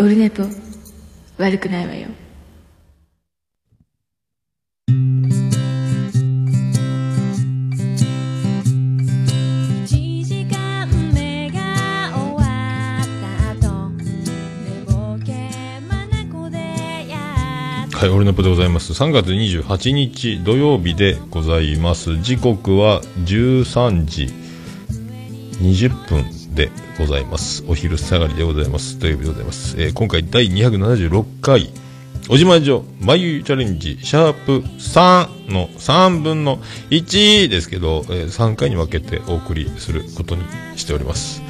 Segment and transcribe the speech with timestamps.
[0.00, 0.44] オルネポ
[1.36, 2.08] 悪くないわよ
[9.76, 12.40] 1時間目が終わ
[13.02, 15.50] った後寝ぼけ
[15.86, 16.56] まなこで
[17.06, 17.18] や
[17.86, 18.94] っはい、オルネポでございます。
[18.94, 22.16] 3月28日土曜日でございます。
[22.22, 24.32] 時刻は13時
[25.60, 27.64] 20分でございます。
[27.68, 28.98] お昼下がりでございます。
[28.98, 29.80] 土曜日でございます。
[29.80, 31.70] えー今回第276回、
[32.28, 36.58] おじまじょ、眉チャレンジ、シャープ3の3分の
[36.90, 40.44] 1ですけど、え3回に分けてお送りすることに
[40.76, 41.42] しております。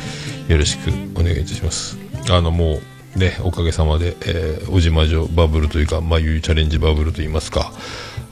[0.49, 1.99] よろしくお願いいたします。
[2.31, 2.81] あの、も
[3.17, 7.73] う、ね、おかげさまで、えー、おじまじょバブルというか、眉チャレンジバブルといいますか、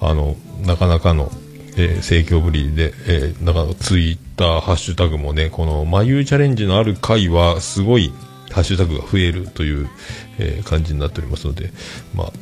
[0.00, 1.30] あの、なかなかの、
[1.78, 8.12] えー盛況ぶりで、えー、なんかツイッター、ハッシュタグもね、この、眉チャレンジのある回は、すごい、
[8.50, 9.88] ハッシュタグが増えるという、
[10.38, 11.72] えー感じになっておりますので、
[12.14, 12.32] まあ、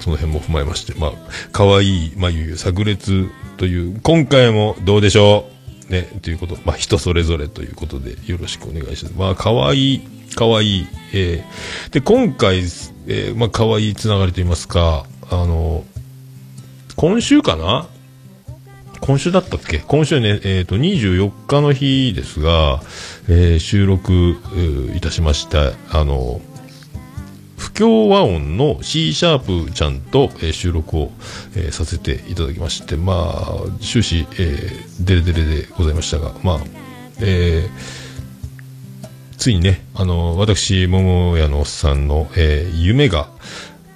[0.00, 1.12] その辺も踏まえまして、まあ、
[1.52, 5.48] 可愛い眉炸裂という、今回もどうでしょ
[5.88, 5.92] う？
[5.92, 9.16] ね、ということ、まあ、人それぞれということで、よろしくお願いします。
[9.16, 10.00] まあ、可愛い、
[10.36, 15.84] 可愛い、えーで、今回、えーまあ、可愛いつながりといいますか、あの、
[16.96, 17.88] 今週かな？
[19.00, 19.78] 今週だったっけ？
[19.78, 22.80] 今週ね、えっ、と、24日の日ですが、
[23.28, 24.36] えー収録、
[24.94, 26.40] いたしました、あの、
[27.56, 31.12] 不協和音の C シャープちゃんと、えー収録を、
[31.56, 36.60] えーさせていただきまして、まあ、終始、えーデレデレでございましたが、まあ、
[37.20, 38.00] えー
[39.38, 43.30] ついにね、あの、私、桃屋のおっさんの、えー夢が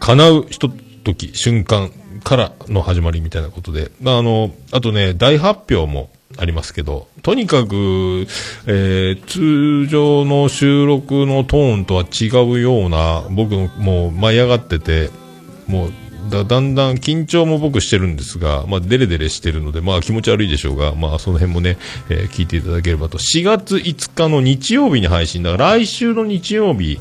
[0.00, 0.70] 叶うひと
[1.05, 1.91] 時、瞬間
[2.25, 8.27] からの始まりみたいなことで、あ、の、あとね、大発表もありますけど、とにかく、
[8.66, 15.10] えー通常の収録のトーンとは違うような、僕もう舞い上がってて、
[15.66, 15.93] もう
[16.31, 21.76] だだんだん緊張も僕してるんですが、まあ、デレデレしてるので、まあ、気持ち悪いでしょうが、まあ、その辺もね、
[22.09, 23.19] えー聞いていただければと。
[23.19, 26.99] 4月5日の日曜日に配信だ、来週の日曜日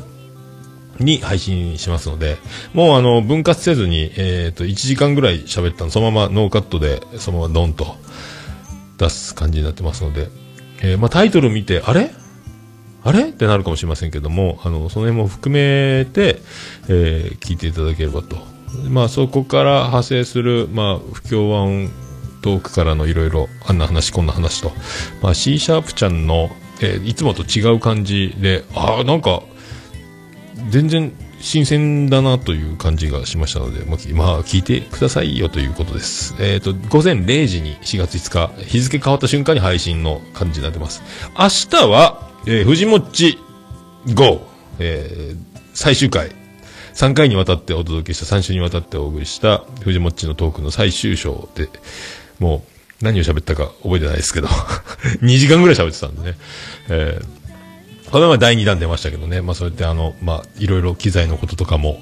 [1.00, 2.38] に配信しますので、
[2.74, 7.96] もうあの、分割せずに、えっ、と、1時間ぐらい喋ったの、そのままノーカットで、そのままドンと
[8.98, 10.30] 出す感じになってますので、
[10.81, 12.12] えーまあ、タイトル見て、あれ？
[13.04, 13.30] あれ？
[13.30, 16.40] ってなるかもしれませんけども、あの、その辺も含めて、
[16.90, 18.38] えー聞いていただければと。
[18.90, 21.90] まあ、そこから派生する、まあ、不協和音
[22.42, 24.72] トークからのいろいろ、あんな話、こんな話と、
[25.22, 26.50] まあ、C シャープちゃんの、
[26.81, 29.44] えーいつもと違う感じで、ああ、なんか、
[30.69, 36.36] 全然新鮮だなという感じがしましたので、まあ、聞いてくださいよということです。
[36.40, 41.02] えっ、と、午前0時に4月5日、日付変わった瞬間に配信の感じになってます。
[41.38, 43.38] 明日は、えー、藤もっち
[44.13, 44.47] GO、
[44.80, 46.30] えー最終回、
[46.94, 51.68] 3回にわたってお届けした、3週にわたってお送りした、藤もっちのトークの最終章で、
[52.40, 52.63] も
[53.02, 54.47] う、何を喋ったか覚えてないですけど、
[55.22, 56.38] 2時間ぐらい喋ってたんでね、
[56.90, 57.25] えー
[58.13, 61.97] この前第2弾出ましたけどね、まあそうやってあの、まあいろいろ機材のこととかも、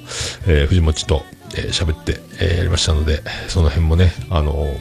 [0.46, 1.24] えー、藤持と、
[1.56, 4.76] えー喋って、えーやりましたので、その辺もね、あの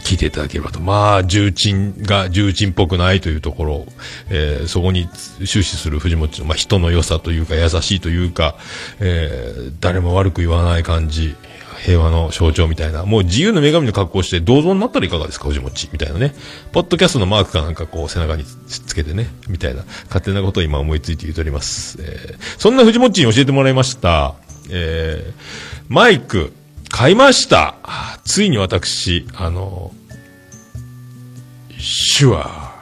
[0.00, 0.80] 聞いていただければと。
[0.80, 3.86] まあ、重鎮が重鎮っぽくないというところ、
[4.28, 5.08] えーそこに
[5.46, 8.56] 終始する藤本の、まあ、人の良さというか、優しいというか、
[8.98, 11.36] えー誰も悪く言わない感じ、
[11.84, 16.34] 平和の象徴みたいな、もう自由の女神の格好して銅像になったらいかがですか、藤本みたいなね。
[16.72, 21.98] ポッドキャストのマークかなんかこう背中につけてね、みたいな、勝手なことを今思いついて言うとおります。
[22.00, 24.34] えーそんな藤本に教えてもらいました。
[24.70, 25.32] えー
[25.88, 26.52] マイク、
[26.90, 27.74] 買いました。
[28.24, 29.92] ついに私、あの、
[32.18, 32.74] 手話、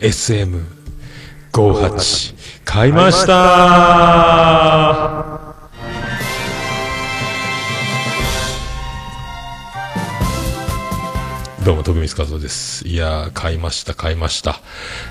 [0.00, 5.47] SM58、買いました。
[11.68, 12.88] どうも、徳光和夫です。
[12.88, 14.58] いやー、買いました、買いました。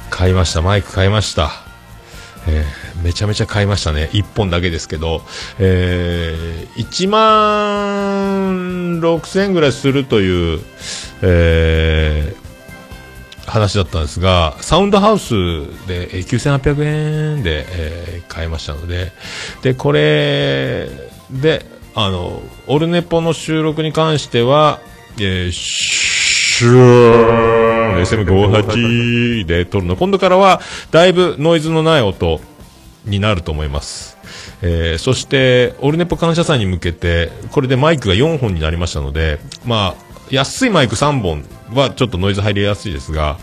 [0.09, 1.51] 買いました、マイク買いました。
[2.47, 4.09] えーめちゃめちゃ買いましたね。
[4.11, 5.21] 1本だけですけど、
[5.59, 10.59] えー、1万6000円ぐらいするという、
[11.21, 12.47] えー
[13.45, 15.29] 話だったんですが、サウンドハウス
[15.87, 19.11] で9800円で、えー買いましたので、
[19.61, 20.89] で、これ
[21.29, 24.79] で、あの、オルネポの収録に関しては、
[25.19, 25.51] えー、
[26.57, 29.95] シュー SM58 で撮るの。
[29.95, 30.59] 今度からは、
[30.89, 32.41] だいぶノイズのない音
[33.05, 34.17] になると思います。
[34.63, 41.45] えーそして、オルネポ感謝祭に向けて、これでマイクが4本になりましたので、まあ、安いマイク3本
[41.75, 43.37] はちょっとノイズ入りやすいですが、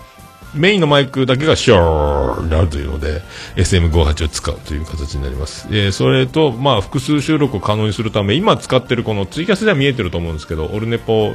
[0.54, 3.22] メインのマイクだけがショーになるというので、
[3.56, 5.66] SM58 を使うという形になります。
[5.70, 11.34] えーそれと、まあ、複数収録を可能にするため、今使ってるこのツイキャスでは見えてると思うんですけど、オルネポを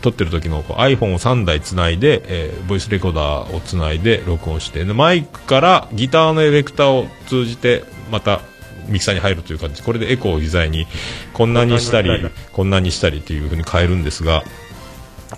[0.00, 8.40] 撮ってる時の iPhone を3台つないで、えーボイスレコーダーをつないで録音して、でマイクからギターのエフェクターを通じて、また、
[8.88, 10.86] ミキサーに入るという感じこれでエコーを自在に
[11.34, 12.10] こんなにしたり
[12.54, 14.42] こんなにしたりという風に変えるんですが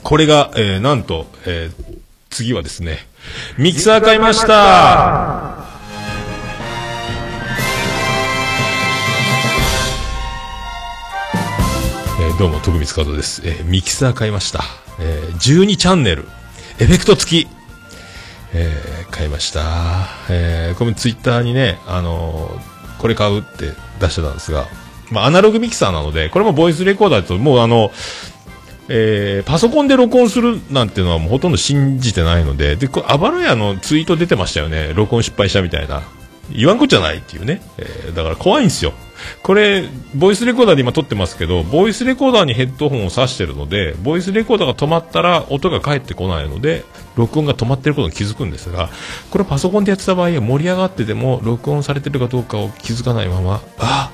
[0.04, 1.99] これが、えーなんと、えー
[2.30, 2.98] 次はですね
[3.58, 5.58] ミキサー買いました。
[12.22, 14.60] えどうも徳光和夫です、えーミキサー買いました、
[15.00, 16.24] えー12チャンネル
[16.78, 17.48] エフェクト付き。
[18.54, 19.60] えー買いました、
[20.30, 24.66] えーこれツイッターにね、あのーこれ買うって出してたんですが、
[25.10, 27.90] まあ、アナログミキサーなのでこれもボイスレコーダーともうあの、
[28.92, 34.92] えーパソコンで録音するなんていうのはもうほとんど信じてないのででこれあばらやのツイート出てましたよね。
[34.94, 36.02] 録音失敗したみたいな。
[36.52, 38.92] 言わんこっちゃないっていうね、えーだから怖いんですよ。
[39.42, 39.84] これ
[40.14, 46.84] ボイスレコーダーで今撮ってますけどボイスレコーダーにヘッドホンを挿してるのでボイスレコーダーが止まったら音が返ってこないので
[47.16, 48.88] 録音が止まってることに気づくんですが
[49.30, 54.10] これパソコンでやってた場合は盛り上がってても録音されてるかどうかを気づかないままあ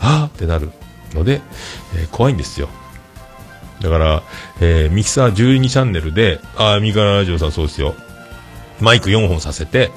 [0.00, 0.70] あってなる
[1.14, 1.40] ので、
[1.96, 2.68] えー怖いんですよ。
[3.80, 4.22] だから、
[4.60, 7.94] えーミキサー12チャンネルで、あ、ミカラジオさんそうですよ。
[8.80, 9.90] マイク4本させて、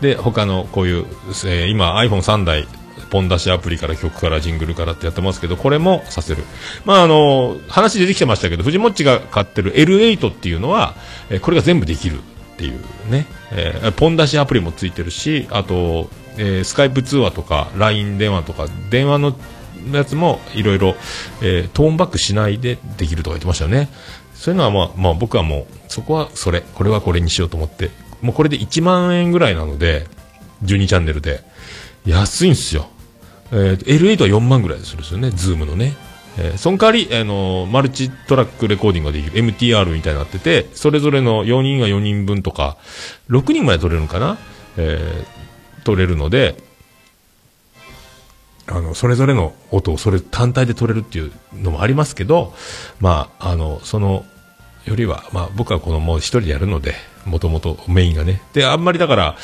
[0.00, 1.06] で、他のこういう、
[1.46, 2.66] えー今 iPhone3 台、
[3.10, 6.44] ポン出しアプリから曲からジングルからってやってますけど、これもさせる。
[6.84, 10.94] まあ、あの、話出てきてましたけど、藤もっちが買ってる L8 っていうのは、
[11.30, 12.20] えーこれが全部できるっ
[12.58, 12.80] ていう
[13.10, 19.34] ね、えーポン出しアプリもついてるし、あと、えースカイプ通話とか LINE 電話とか、電話の
[19.96, 20.94] やつもいろいろ、
[21.40, 23.88] トークバックしないでできるとか言ってましたよね。
[24.34, 27.90] そういうのはまあ、まあ僕はもう、そこはそれ、これはこれにしようと思って、
[28.20, 30.06] もうこれで1万円ぐらいなので、
[30.64, 31.42] 12チャンネルで、
[32.06, 32.88] 安いんですよ。
[33.50, 35.96] えー L8 は4万ぐらいするんですよね、ズームのね。
[36.38, 42.76] えーその代わり、あのーマルチトラックレコーディングができる MTR みたいになってて、それぞれの4人が4人分とか、
[43.30, 44.38] 6人まで撮れるのかな？
[44.76, 46.56] えー撮れるので、
[48.68, 52.54] あの、それぞれの音をそれ単体で取れるっていうのもありますけど、
[53.00, 54.24] まあ、あの、その、
[54.88, 56.94] よりは、まあ僕はこのもう一人でやるので、
[57.26, 58.40] もともとメインがね。
[58.52, 59.36] で、あんまりだから、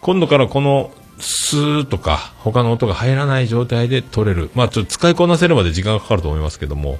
[0.00, 0.90] 今度からこの、
[1.20, 4.50] スーとか、他の音が入らない状態で取れる。
[4.54, 6.98] まあちょっと使いこなせるまで時間がかかると思いますけども。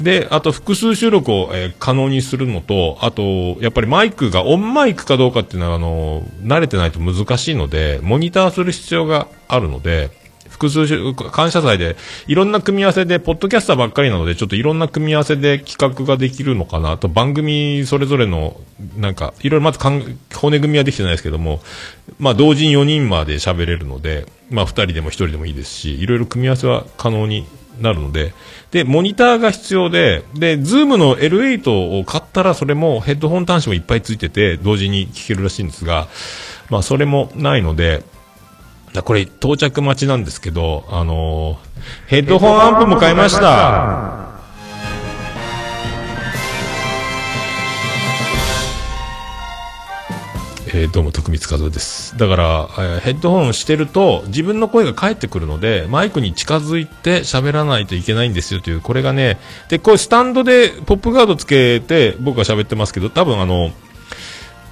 [0.00, 3.22] で、あと複数収録を、えー可能にするのと、あと、
[3.60, 10.10] やっぱりマイクがオンマイクかどうかっていうのは、あの、慣れてないと難しいので、モニターする必要があるので、
[10.62, 11.96] 複数感謝祭で、
[12.28, 18.56] いろんな組み合わせで、ポッドキャスターばっかりなので、ちょっといろんな組み合わせで企画ができるのかなと、番組それぞれの、
[18.96, 21.60] なんか、いろいろまずかん骨組みはできてないですけども、
[22.18, 27.46] まあ、同時に4人まで喋れるので、まあ、2人でも1人でもいいですし、いろいろ組み合わせは可能に
[27.80, 28.34] なるので、
[28.70, 36.08] で、モニターが必要で、で、ズームの L8 を買ったら、それもヘッドホン端子もいっぱいついてて、同時に聞けるらしいんですが、
[36.70, 38.02] まあ、それもないので、
[38.92, 41.72] だこれ到着待ちなんですけど、あのー
[42.06, 44.22] ヘッドホンアンプも買いました。
[50.74, 59.38] えーどうも徳光和夫ですだから、えーヘッドホンしてると自分の声が返ってくるのでマイクに近づいて喋らないといけないんですよというこれがね
[59.68, 63.70] でこれスタンドでポップガードつけて僕は喋ってますけど多分あの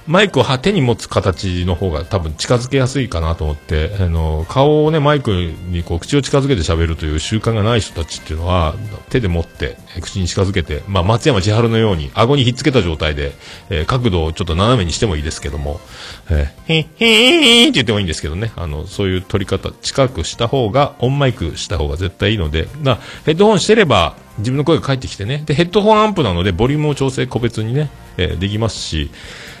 [0.07, 8.75] マイクを手に持つ形の方が多分近づけやすいかなと思って、あの、顔をね、マイクにこう口を近づけて喋るという習慣がない人たちっていうのは、
[9.09, 13.33] 手で持って、口に近づけて、まあ、松山千春のように、顎にひっつけた状態で、
[13.69, 15.81] えー角度をちょっと斜めにしてもいいですけども、
[16.29, 29.09] えー、へん、へん、って言ってもいいんですけどね、あの、そういう取り方、近くした方が、オンマイクした方が絶対いいので、な、ヘッドホンしてれば、自分の声が返ってきてね、で、ヘッドホンアンプなので、ボリュームを調整個別にね、えーできますし、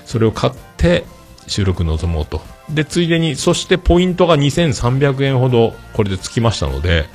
[0.05, 1.05] それを買って
[1.47, 2.41] 収録に臨もうと。
[2.69, 7.05] で、ついでに、そしてポイントが2300円ほどこれでつきましたので、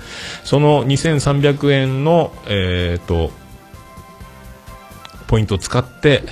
[0.44, 3.30] その2300円の、えっ、と、
[5.26, 6.25] ポイントを使って、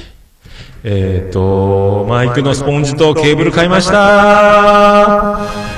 [0.85, 5.74] えっ、と、マイクのスポンジとケーブル買いました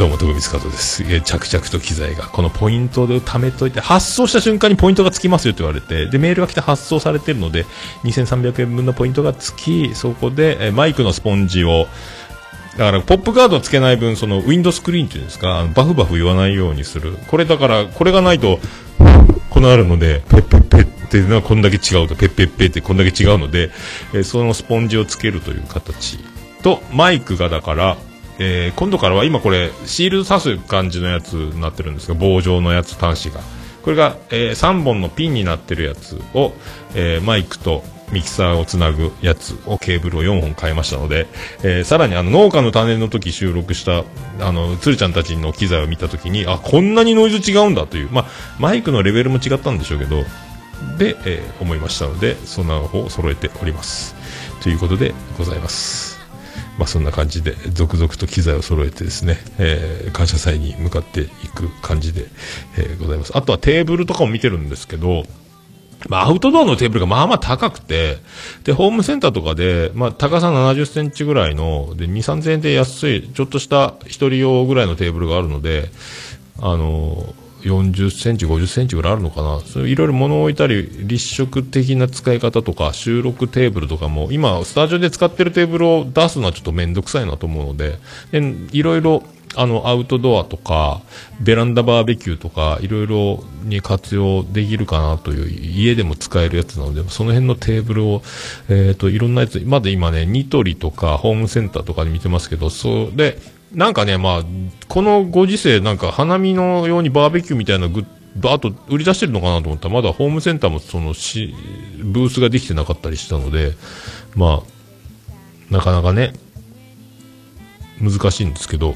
[0.00, 7.66] どうも徳光和です、え着々と機材がこのポイントで貯めといて発送した瞬間にポイントがつきますよと言われてでメールが来て発送されてるので
[8.04, 11.86] 2300円分のポイントがつきそこで、えーマイクのスポンジを
[12.78, 17.18] だからポップガードをつけない分そのウィンドスクリーンっていうんですかあのバフバフ言わないようにする。
[17.26, 18.58] これだからこれがないと
[19.50, 23.70] このあるので、ペッペッペっていうのはこんだけ違うと、ペッペッペってこんだけ違うので、
[24.14, 26.18] えーそのスポンジをつけるという形
[26.62, 27.98] と、マイクがだから、
[28.40, 33.40] えー今度からは今これ、シールド刺す感じのやつになってるんですが、棒状のやつ、端子が。
[33.82, 36.52] これが、え3本のピンになってるやつを、
[36.94, 41.28] えーマイクとミキサーをつなぐやつをケーブルを4本買いましたので、
[41.62, 44.04] えーさらにあの農家の種の時収録した
[44.40, 48.26] あの鶴ちゃんたちの機材を見た時にあこんなにノイズ違うんだという、まあ、
[48.58, 50.22] マイクのレベルも違ったんでしょうけど
[50.98, 54.14] で、えー思いましたのでそんな方を揃えております
[54.62, 56.19] ということでございます。
[56.80, 62.24] まあ、そんな感じで続々と機材を揃えてですね、えー感謝祭に向かっていく感じで、
[62.78, 63.36] えーございます。
[63.36, 65.24] あとはテーブルとかも見てるんですけど、
[66.08, 68.16] まあ、アウトドアのテーブルがまあまあ高くて、
[68.64, 75.90] で、ホームセンターとかで、まあ、高さ70センチぐらいの、で、2、3000円で安い、ちょっとした一人用ぐらいのテーブルがあるので、
[76.60, 79.60] あの、40センチ、50センチぐらいあるのかな。
[79.60, 87.98] そういろいろ物を置いたり、立食的な使い方とか、収録テーブルとかも、今、スタジオで使ってるテーブルを出すのはちょっとめんどくさいなと思うので、
[88.32, 89.22] でいろいろ、
[89.56, 91.00] あの、アウトドアとか、
[91.40, 98.22] ベランダバーベキューとか、いろいろに活用できるかなという、家でも使えるやつなので、その辺のテーブルを、
[98.68, 103.38] えっ、と、いろんなやつ、まだ今ね、ニトリとか、ホームセンターとかで見てますけど、それ、
[103.72, 104.42] なんかね、まあ、
[104.88, 109.88] このご時世、なんか花見のようにバーベキューみたいなグッバーッと売り出してるのかなと思った。
[109.88, 111.54] ら、まだホームセンターもそのし、
[112.02, 113.72] ブースができてなかったりしたので、
[114.34, 114.62] ま
[115.70, 116.32] あ、なかなかね、
[118.00, 118.94] 難しいんですけど、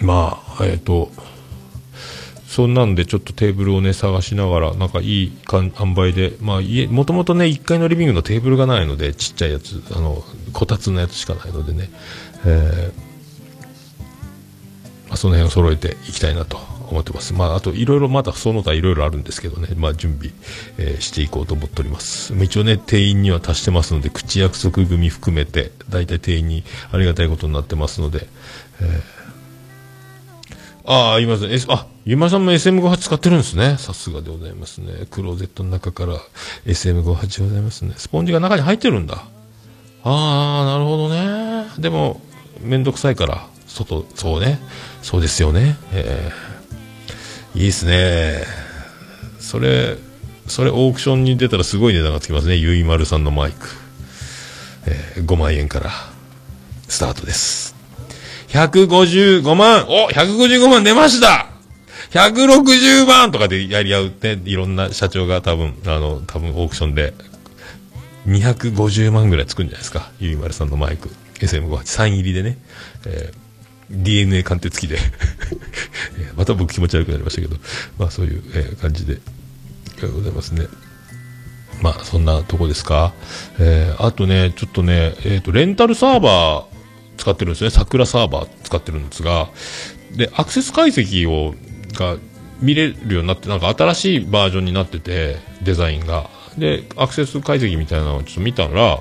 [0.00, 1.10] まあ、えっ、と、
[2.46, 11.90] そんなんでちょっとテーブルをね、探しながら、なんかいいかん塩梅で、まあ家、もともとね、1階のリビングのテーブルがないので、ちっちゃいやつ、あの、こたつのやつしかないのでね、
[12.46, 13.07] えー、
[15.16, 16.58] その辺を揃えていきたいなと
[16.90, 17.34] 思ってます。
[17.34, 20.32] まあ、あと、いろいろまだその他いろいろあるんですけどね、まあ、準備、
[20.78, 22.34] えーしていこうと思っております。
[22.34, 28.26] 一応ね、定員には達してますので、口約束組含めて、大体定員にありがたいことになってますので、
[28.80, 29.02] え
[30.90, 33.76] ああ、今さん、S、あ、ゆまさんも SM58 使ってるんですね。
[33.78, 35.06] さすがでございますね。
[35.10, 36.14] クローゼットの中から
[36.64, 37.92] SM58 ございますね。
[37.98, 39.26] スポンジが中に入ってるんだ。
[40.02, 41.66] ああ、なるほどね。
[41.78, 42.22] でも、
[42.62, 44.58] めんどくさいから、外、そうね。
[45.02, 45.76] そうですよね。
[45.92, 46.48] えー
[47.54, 48.44] いいですね。
[49.40, 49.96] それ、
[50.46, 52.54] それオークションに出たらすごい値段がつきますね。
[52.56, 53.68] ゆいまるさんのマイク。
[54.86, 55.90] えー5万円から
[56.86, 57.74] スタートです。
[58.48, 61.48] 155万お !155 万出ました
[62.12, 67.14] !160 万とかでやり合うって、いろんな社長が多分、あの、多分オークションで、
[68.26, 70.10] 250万ぐらいつくんじゃないですか。
[70.20, 71.10] ゆいまるさんのマイク。
[71.40, 72.58] SM58、サイン入りでね。
[73.06, 73.47] えー
[73.90, 74.98] DNA 鑑定付きで。
[76.36, 77.56] また僕気持ち悪くなりましたけど、
[77.98, 79.18] まあそういう、え感じで、
[80.00, 80.66] ございますね。
[81.82, 83.12] まあ、そんなとこですか。
[83.58, 86.64] えーあとね、ちょっとね、えっ、と、レンタルサーバー
[87.18, 87.70] 使ってるんですね。
[87.70, 89.48] 桜サーバー使ってるんですが、
[90.16, 91.54] で、アクセス解析を、
[91.94, 92.16] が
[92.60, 96.30] 見れるようになって、なんか新しいバージョンになってて、デザインが。
[96.56, 99.00] で、アクセス解析みたいなのをちょっと見たら、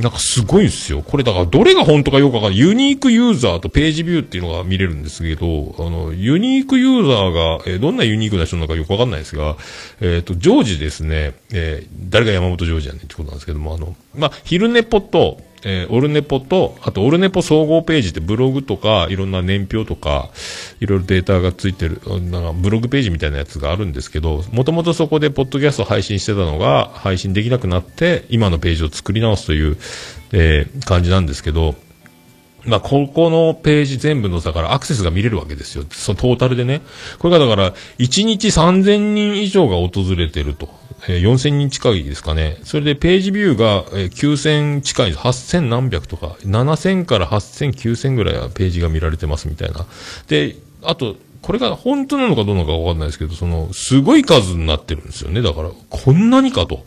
[0.00, 1.02] なんかすごいんですよ。
[1.02, 2.58] これだからどれが本当かよくわかんない。
[2.58, 9.56] ユニークユーザーとページビューっていうのが見れるんですけど、あの、ユニークユーザーが、えーどんなユニークな人なのかよくわかんないですが、
[10.00, 20.30] えっ、と、ジョージですね、えー誰が山本ジョージやねんってことなんですけども、あの、まあ、昼寝ポと、えーオルネポと、あとオルネポ総合ページってブログとか、いろんな年表とか、
[20.80, 29.76] いろいろデータがついてる、なんかブログページみたいなやつがあるんですけど、もともとそこでポッドキャスト配信してたのが、配信できなくなって、今のページを作り直すという、
[30.32, 31.74] えー感じなんですけど、
[32.64, 35.84] まあ、ここのページ全部の、だからアクセスが見れるわけですよ。
[35.90, 36.82] そのトータルでね。
[37.18, 40.79] これがだから、1日3000人以上が訪れてると。
[41.08, 42.58] えー4000人近いですかね。
[42.64, 49.86] それでページビューが、えー9000近い、8000何百とか、7000から8000、9000ぐらいはページが見られてますみたいな。
[50.28, 55.42] で、あと、これが本当なのかどうなのかわかんないですけど、その、すごい数になってるんですよね。
[55.42, 56.84] だから、こんなにかと。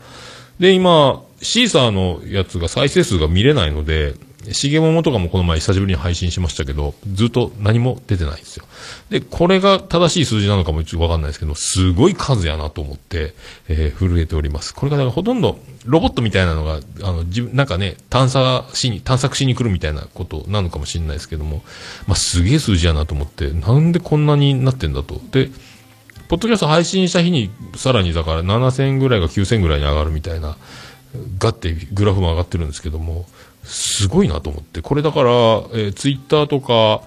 [0.60, 4.14] で、今、シーサーのやつが再生数が見れないので、
[4.52, 8.66] しげももとかもこの前久しぶりに配信しましたけど、ずっと何も出てないんですよ。
[9.10, 13.34] で、これが正しい数字なのかもちょっとわかんないですけど、すごい数やなと思って、
[13.70, 14.74] えー震えております。
[14.74, 21.64] これがだからほとんどロボットみたいなのが、あの、自分、なんかね、探査しに、探索しに来るみたいなことなのかもしれないですけども、
[22.08, 25.22] まあ、すげえ数字やなと思って、なんでこんなになってんだと。
[25.32, 25.50] で、
[26.30, 30.58] ポッドキャスト配信した日に、さらにだから7000ぐらいが9000ぐらいに上がるみたいな、
[31.38, 33.26] ガッてグラフも上がってるんですけども、
[33.64, 34.82] すごいなと思って。
[34.82, 37.02] これだから、えー、ツイッターとか、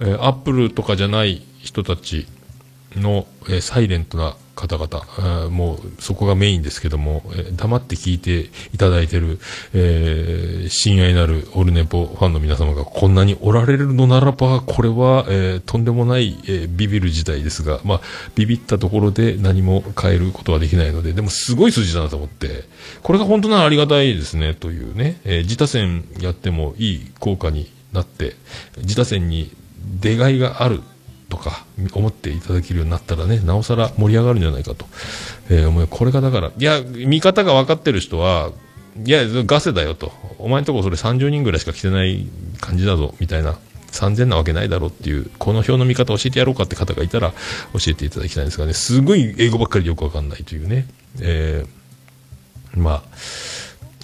[0.00, 2.26] えー、アップルとかじゃない人たち
[2.96, 9.38] の、えーサイレントな方々、あーもうそこがメインですけども、えー黙って聞いていただいてる、
[9.72, 18.00] えー親愛なるオルネポファンの皆様がこんなにおられるのならば、これは、えーとんでもない、えービビる事態ですが、まあ、
[18.34, 22.64] ビビったところで何も変えることはできないので、でもすごい数字だなと思って、
[23.02, 28.36] これが本当ならありがたいですね、というね、えー自他戦やってもいい効果になって、
[28.78, 29.50] 自他戦に
[30.00, 30.80] 出がいがある
[31.32, 34.84] とか思っていただけるようになったらね、なおさら盛り上がるんじゃないかと、
[35.48, 38.50] えーいこれがだから、いや、見方が分かってる人は、
[39.02, 42.26] いや、ガセだよと、お前んとこそれ30人ぐらいしか来てない
[42.60, 43.56] 感じだぞ、みたいな。
[43.92, 47.30] 3000なわけないだろうっていう、この表の見方教えてやろうかって方がいたら
[47.72, 50.86] 教えていただきたいんですがね、すごい英語ばっかりでよくわかんないというね。
[51.20, 51.82] えー
[52.74, 53.02] まあ、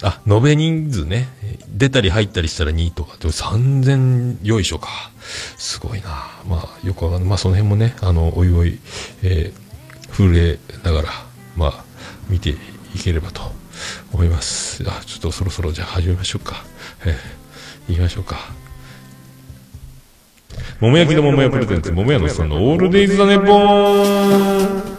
[0.01, 1.27] あ、延べ人数ね。
[1.69, 3.17] 出たり入ったりしたら2とか。
[3.17, 4.89] でも3000よいしょか。
[5.57, 6.27] すごいな。
[6.47, 7.29] まあ、よくわかんない。
[7.29, 8.79] まあ、その辺もね、あの、おいおい、
[9.23, 11.09] えー、震えながら、
[11.55, 11.83] まあ、
[12.29, 12.55] 見てい
[13.03, 13.41] ければと
[14.13, 14.83] 思います。
[14.87, 16.63] あ、ちょっとそろそろじゃあ始めましょうか。
[17.05, 18.37] えー、行きましょうか。
[20.79, 24.98] 桃焼きの桃屋プレゼンツ、桃屋のさんのオールデイズだねぽーん。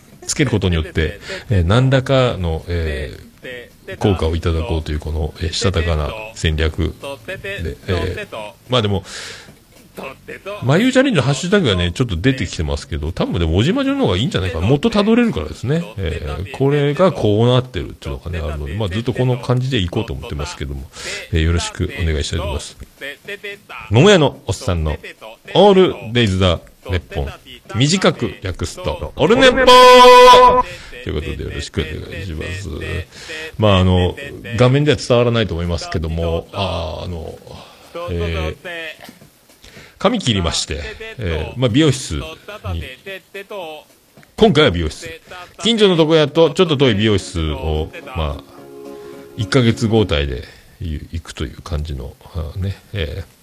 [0.31, 1.19] つけることによって、
[1.49, 3.31] えー何らかの、えー
[3.99, 6.93] 効果をいただこうというこの、えしたたかな戦略
[7.25, 9.03] で、えーまあでも、
[10.63, 14.67] 眉チャレンジのハッシュタグがね、ちょっと出てきてますけど、多分でも、小島城の方がいいんじゃないかな。
[14.67, 15.83] もっと辿れるからですね。
[15.97, 20.87] えーこれがこうなってるっていうのがね、あるので、まあずっとこの感じでいこうと思ってますけども、
[21.33, 22.77] えーよろしくお願いしたいと思います。
[23.89, 24.95] 桃屋のおっさんの
[25.55, 27.27] オールデイズだ、ネッポン。
[27.75, 30.63] 短く略すと、オルネポー
[31.03, 32.69] ということでよろしくお願いします。
[33.57, 34.15] まああの、
[34.57, 37.37] 画面では伝わらないと思いますけども、ああの、
[38.11, 39.11] えー
[39.97, 40.81] 髪切りまして、
[41.19, 42.23] えーまあ、美容室に、
[44.35, 45.07] 今回は美容室。
[45.61, 48.43] 近所の床屋とちょっと遠い美容室を、まあ、
[49.37, 50.43] 1ヶ月交代で
[50.79, 52.15] 行くという感じの、
[52.55, 53.41] ね、えー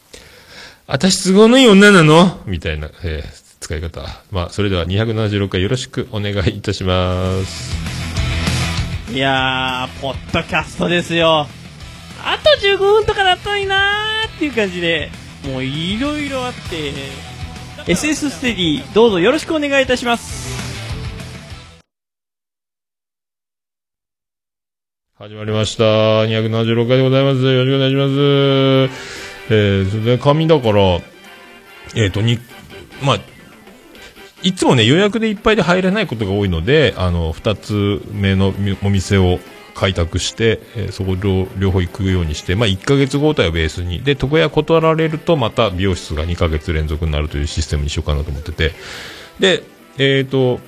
[0.89, 2.41] 私都合のいい女なの？
[2.47, 4.03] みたいな、えー使い方。
[4.31, 7.73] まあ、それでは276回よろしくお願いいたします。
[9.13, 11.47] いやー、ポッドキャストですよ。
[12.23, 15.11] あと15分とかだったのになーっていう感じで、
[15.45, 16.93] もういろいろあって、
[17.87, 20.49] SS ステディ、どうぞよろしくお願いいたします。
[25.15, 25.85] 始まりました。
[25.85, 27.43] 276回でございます。
[27.43, 29.09] よろしくお願いします。
[29.51, 31.01] えー、それで、紙だから、
[31.97, 32.39] えっ、と、に、
[33.03, 33.19] まあ、
[34.43, 39.41] いつもね、予約でいっぱいで入れないことが多いので、あの、二つ目のお店を
[39.75, 48.73] 開拓して、えーそこ両両方行くようにして、まあ、1ヶ月交代をベースに、で、床屋断られると、また美容室が2ヶ月連続になるというシステムにしようかなと思ってて、
[49.41, 49.63] で、
[49.99, 50.61] えっ、と、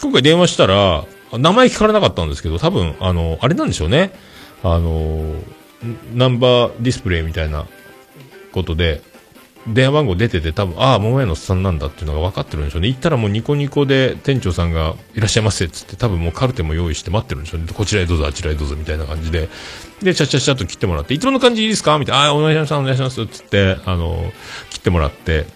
[0.00, 4.12] 今回電話したら、名前聞かれなかったんですけど、多分、あの、あれなんでしょうね。
[4.62, 5.34] あの、
[6.14, 7.66] ナンバーディスプレイみたいな
[8.52, 9.02] ことで、
[9.66, 12.88] 電話番号出てて多分、ああ、桃屋のおっさんなんだっていうのが分かってるんでしょうね。
[12.88, 17.68] 行ったらもうニコニコで店長さんがいらっしゃいませっつって多分もうカルテも用意して待ってるんでしょうね。
[17.72, 19.48] こちらへどうぞ、あちらへどうぞみたいな感じで。
[20.02, 21.98] で、ちゃっちゃっちゃと切ってもらって、いつもの感じいいですか？
[21.98, 24.32] みたいな、ああ、お願いします、お願いしますっつって、あの、
[24.70, 25.46] 切ってもらって、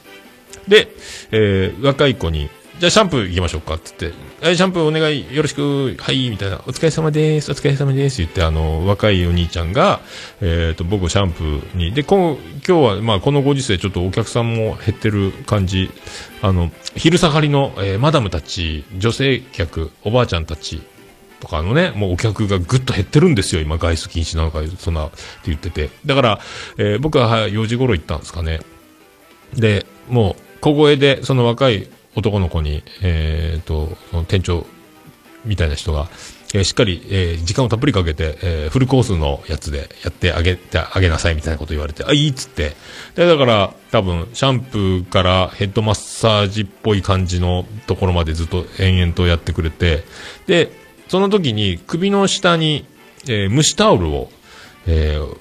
[0.69, 0.88] で、
[1.33, 10.01] えー、若い子に、じゃあシャンプー行きましょうかって言って、はい、シャンプーお願いよろしく、はい、みたいな、お疲れ様です、お疲れ様です、言って、あの、若いお兄ちゃんが、
[10.43, 12.37] えっ、と、僕をシャンプーに、で、こ
[12.69, 15.91] 今日は、まあ、このご時世、ちょっとお客さんも減ってる感じ、
[16.43, 20.83] あの、昼下がりの、えーマダムたち、女性客、おばあちゃんたち、
[21.41, 25.89] とかのね、もうお客がぐっと減ってるんですよ、今、外出禁止なのか、そんな、って言ってて。
[26.05, 26.41] だから、
[26.77, 28.61] えー僕は4時頃行ったんですかね。
[29.55, 34.67] で、もう、小声で、その若い男の子に、えー、と、その店長
[35.45, 36.09] みたいな人が、
[36.55, 42.75] えーしっかり、えー時間をたっぷりかけて、えーフルコースのやつでやってあげてあげなさいみたいなこと言われて、あ、いいっつって。
[43.15, 50.05] で、だから、多分、シャンプーからヘッドマッサージっぽい感じのところまでずっと延々とやってくれて、
[50.47, 50.71] で、
[51.09, 52.87] その時に首の下に、
[53.29, 54.31] えー蒸しタオルを、
[54.87, 55.37] えー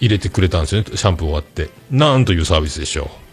[0.00, 1.70] 入れてくれたんですよね、シャンプー終わって。
[1.90, 3.23] なんというサービスでしょう。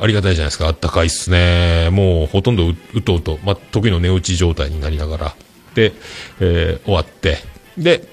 [0.00, 0.66] ありがたいじゃないですか。
[0.66, 1.90] あったかいっすね。
[1.90, 5.34] もうほとんどうとうと、まあ、得意の寝落ち状態になりながら。
[5.74, 5.92] で、
[6.40, 7.38] えー終わって。
[7.78, 8.08] で、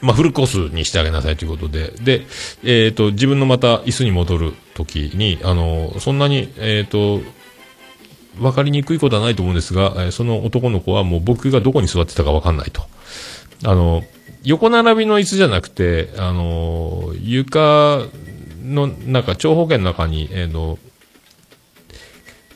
[0.00, 2.26] まあ、フルコースにしてあげなさいということで、で、
[2.64, 7.20] えっ、と、自分のまた椅子に戻るときに、あの、そんなに、えっ、と、
[8.38, 12.82] 分かりにくいことはないと思うんですが、えその男の子はもう僕がどこに座ってたか分かんないと。
[13.64, 14.04] あの、
[14.42, 18.06] 横並びの椅子じゃなくて、あの、床
[18.70, 20.78] の中、長方形の中に、えーの、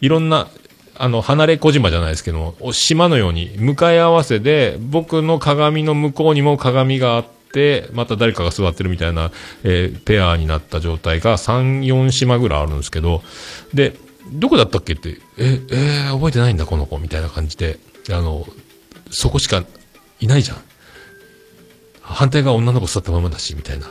[0.00, 0.48] いろんな、
[0.96, 9.31] あの、離れ小島じゃないですけども、島のように向かい合わせで、僕の鏡の向こうにも鏡があって、また誰かが座ってるみたいな、
[9.64, 13.22] えーペアになった状態が3、4島ぐらいあるんですけど、
[13.72, 13.94] で、
[14.33, 17.79] どこだったっけって、え、えー覚えてないんだ、この子、みたいな感じで、
[18.11, 18.46] あの、
[19.11, 19.64] そこしか
[20.20, 20.59] いないじゃん。
[22.03, 23.87] 反対側女の子座ったままだし、みたいな。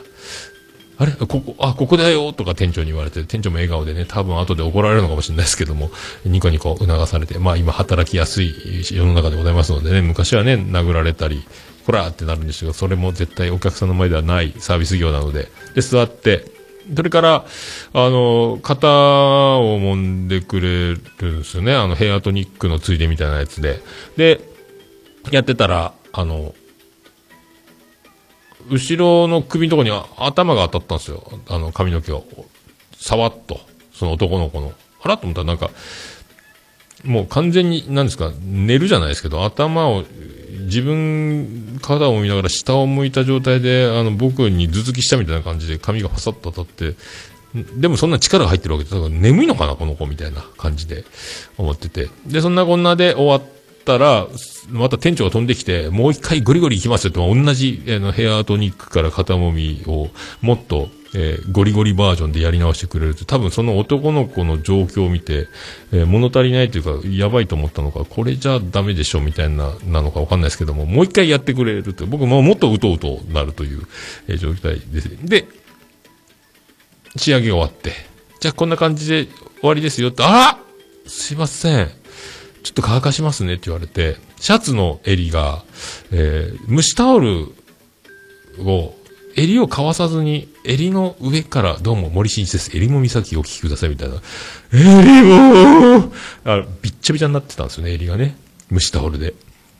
[0.96, 1.12] あれ？
[1.12, 5.90] ここ、あ、ここだよとか店長に言われて、店長も笑顔でね、多分後で怒られるのかもしれないですけども、
[6.24, 8.54] ニコニコ促されて、まあ今働きやすい
[8.92, 11.42] 世の中でございますのでね、昔はね、殴られたり、
[11.84, 16.44] こらーってなるんですけど、それも絶対お客さんの前ではないサービス業なので、で、座って、
[16.94, 17.44] それから、
[17.94, 21.74] あの、肩を揉んでくれるんですよね。
[21.74, 23.80] あの、ヘアトニックのついでみたいなやつで。
[24.16, 24.40] で、
[25.30, 26.54] やってたら、あの、
[28.70, 31.22] 後ろの首のところに頭が当たったんですよ。
[31.48, 32.24] あの、髪の毛を。
[32.96, 33.60] さわっと。
[33.92, 34.72] その男の子の。
[35.02, 35.70] あらと思ったらなんか、
[37.04, 40.04] もう完全に、何ですか、寝るじゃないですけど、頭を、
[40.66, 46.94] 自分、肩を見ながら下を向いた状態で、あの、僕に頭突きしたみたいな感じで髪がパサッと当たって、
[47.76, 51.04] でもそんな力が入ってるわけで、だから眠いのかな、この子みたいな感じで
[51.58, 52.08] 思ってて。
[52.26, 53.42] で、そんなこんなで終わっ
[53.84, 54.26] たら、
[54.70, 60.08] また店長が飛んできて、もう一回ゴリゴリ行きますよって、同じ、あの、ヘアートニックから肩もみを、
[60.40, 65.46] もっと、えーゴリゴリバージョンでやり直してくれるって、多分その男の子の状況を見て、
[65.92, 73.82] えー物足りないというか、やばいと思ったのか、これじゃダメでしょみたいな、なのかわかんないですけども、もう一回やってくれると、僕ももっとうとうとなるという、
[74.26, 75.08] えー状態です。
[75.24, 75.46] で、
[77.16, 77.92] 仕上げ終わって、
[78.40, 79.26] じゃあこんな感じで
[79.60, 80.58] 終わりですよって、あら
[81.06, 81.88] すいません。
[82.64, 85.62] ちょっと乾かしますねって言われて、シャツの襟が、
[86.10, 87.52] えー蒸しタオル
[88.58, 88.94] を、
[89.36, 92.74] 襟をかわさずに、襟の上から、どうも森進一です。
[92.74, 94.22] 襟も岬お聞きくださいみたいな。
[94.72, 96.12] 襟も
[96.44, 98.34] あびっちゃびちゃになってたんですよね、襟がね。
[98.72, 99.34] 蒸しタオルで。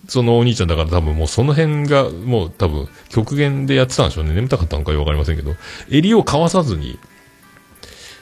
[0.06, 4.34] そのお兄ちゃんだから多分もうその辺がもう多分極限でやってたんでしょうね。
[4.34, 5.54] 眠たかったのかわかりませんけど。
[5.88, 6.98] 襟をかわさずに、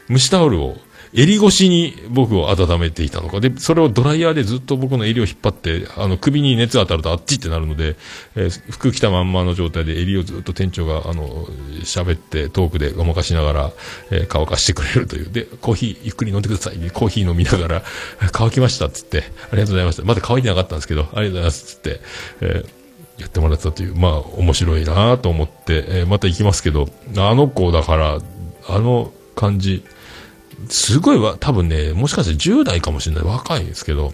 [0.09, 0.77] 蒸しタオルを
[1.14, 3.40] 襟越しに僕を温めていたのか。
[3.40, 7.96] で、それをドライヤーでずっと僕の襟を引っ張って、あの、首に熱当たるとあっちってなるので、
[8.35, 11.46] えー服着たまんまの状態で襟をずっと店長が、あの、
[11.83, 13.72] 喋ってトークでごまかしながら、
[14.11, 15.31] えー乾かしてくれるという。
[15.31, 16.90] で、コーヒーゆっくり飲んでください。
[16.90, 17.83] コーヒー飲みながら、
[18.33, 20.03] 乾きましたっつって、ありがとうございました。
[20.05, 22.01] まだ乾いてなかったんですけど、ありがとうございますっつって、
[22.40, 22.83] えー
[23.18, 28.18] やってもらったという、まあ、面白いなと思って、えーまた行きますけど、あの子だから、
[28.68, 29.85] あの感じ、
[30.68, 33.25] すごいわ、多分ね、もしかして10代かもしれない。
[33.25, 34.12] 若いんですけど、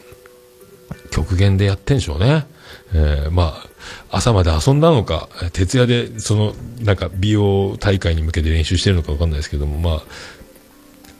[1.11, 2.46] 極限でやってんでしょうね。
[2.94, 3.62] えーま
[4.11, 10.02] あ、朝まで遊んだのか、徹夜で、その、なんか美容大会に向けて練習してるのかわかんないですけども、まあ、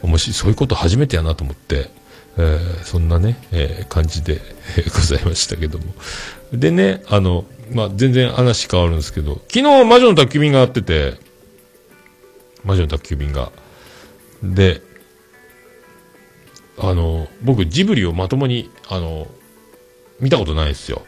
[0.03, 1.91] 面白い、そういうこと初めてやなと思って、
[2.39, 4.41] えーそんなね、えー感じで、
[4.95, 5.85] ございましたけども。
[6.53, 11.15] でね、あの、まあ、全然話変わるんですけど、昨日魔女の宅急便があってて、
[12.65, 13.53] 魔女の宅急便が。
[14.43, 14.81] で、
[16.81, 19.27] あの、僕、ジブリをまともに、あの、
[20.21, 21.03] 見たことないですよ。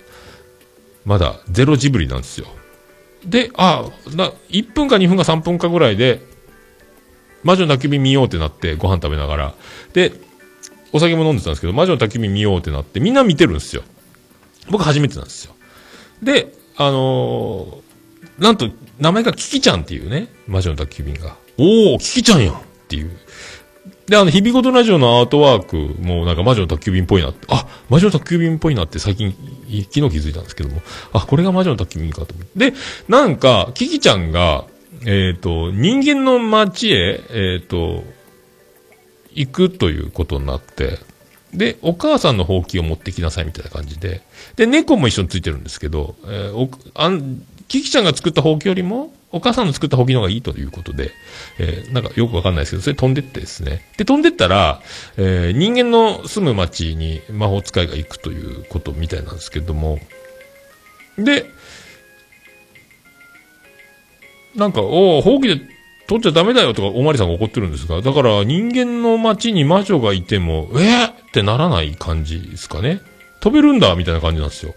[1.04, 2.46] まだ、ゼロジブリなんですよ。
[3.24, 6.20] で、あ、な、1分か2分か3分かぐらいで、
[7.42, 9.54] 魔女の宅急便見ようってなって、ご飯食べながら。
[9.92, 10.12] で、
[10.92, 13.82] お酒も飲んでたんですけど、魔女の宅急便見ようってなって、みんな見てるんですよ。
[14.70, 15.54] 僕初めてなんですよ。
[16.22, 17.90] で、あのー
[18.40, 21.36] なんと、名前がキキちゃんっていうね、魔女の宅急便が。
[21.58, 23.10] おー、キキちゃんやんっていう。
[24.10, 32.72] で、あの、日々ごとラジオのアートワークもなんか魔女の宅急便っぽいなって、あ、魔女の宅急便っぽいなって最近、昨日気づいたんですけども、あ、これが魔女の宅急便かと思って。
[32.72, 32.76] で、
[33.08, 34.64] なんか、キキちゃんが、
[35.06, 38.02] えっ、と、人間の街へ、えっ、と、
[39.32, 40.98] 行くということになって、
[41.54, 44.22] で、お母さんのほうきを持ってきなさいみたいな感じで、
[44.56, 51.12] で、猫も一緒についてるんですけど、えーおあん、キキちゃんが作ったほうきよりも、お母さんの作ったほうきの方がいいということで、
[51.58, 53.82] えーなんかよくわかんないですけど、それ飛んでってですね。
[53.96, 54.80] で、飛んでったら、
[55.16, 60.00] えー人間の住む街に魔法使いが行くということみたいなんですけども、
[61.16, 61.46] で、
[64.56, 65.60] なんか、おお、ほうきで
[66.08, 73.00] 取っちゃダメだよとかおまりさんが怒ってるんですが、だから人間の街に魔女がいても、えー、ってならない感じですかね。
[73.40, 74.74] 飛べるんだみたいな感じなんですよ。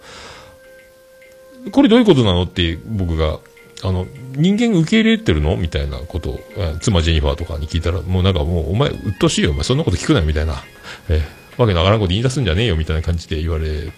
[1.72, 3.40] これどういうことなのって僕が、
[3.84, 5.58] あの、人間受け入れてるの？
[5.58, 6.30] みたいなこと。
[6.32, 6.40] を、
[6.82, 10.64] 妻ジェニファーとかに聞いたら、もうなんかもうお前、鬱陶しいよ、お前そんなこと聞くなよ、みたいな。
[11.10, 13.92] えーわけのわからんこと言い出すんじゃねえよ、みたいな感じで言われ、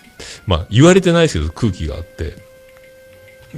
[0.46, 2.36] まあ言われてないですけど空気があって、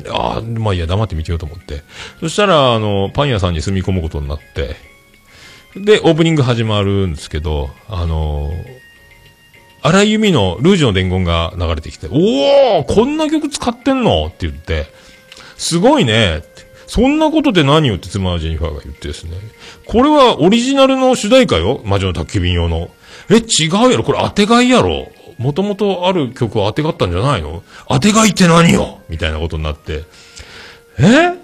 [0.07, 1.81] ああ、まあいいや、黙って見てようと思って。
[2.19, 4.75] そしたら、あの、パン屋さんに住み込むことになって、
[5.75, 8.51] で、オープニング始まるんですけど、あの
[9.81, 14.27] 荒井由実のルージュの伝言が流れてきて、おおこんな曲使ってんの？
[14.27, 14.85] って言って、
[15.57, 16.43] すごいね。
[16.87, 19.31] そんなことで何よって妻のジェニファーが言ってですね。
[19.85, 22.89] これはオリジナルの主題歌よ魔女の宅急便用の。
[23.29, 27.61] え、違うやろこれ当てがいやろもともとある曲は当てがったんじゃないの？
[27.87, 29.01] 当てがいって何よ？
[29.09, 30.03] みたいなことになって。
[30.97, 31.37] え？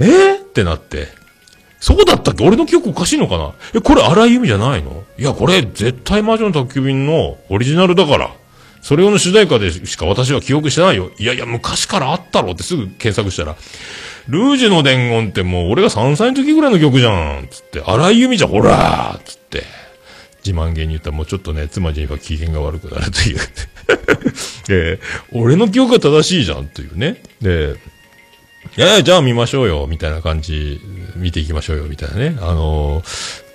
[0.00, 0.36] え？
[0.36, 1.08] ってなって。
[1.80, 2.46] そうだったっけ？
[2.46, 3.54] 俺の記憶おかしいのかな？
[3.74, 5.04] え、これ荒井由実じゃないの？
[5.16, 8.30] いや、これ絶対魔女の宅急便のオリジナルだから。
[8.80, 11.10] それ用の主題歌でしか私は記憶してないよ。
[11.18, 13.56] いやいや、昔からあったろってすぐ検索したら、
[14.28, 17.10] ルージュの伝言ってもう俺が3歳の時ぐらいの曲じゃ
[17.40, 17.48] ん。
[17.50, 19.64] つって、荒井由実じゃんほらつって、
[20.44, 23.38] 自慢げに言ったらもうちょっとね、妻ジェニファ機嫌が悪くなるという。
[24.68, 25.00] で、
[25.32, 27.22] 俺の記憶が正しいじゃんというね。
[27.40, 27.76] で、
[28.76, 30.80] いやいや、じゃあ見ましょうよ、みたいな感じ、
[31.16, 32.36] 見ていきましょうよ、みたいなね。
[32.40, 33.47] あのー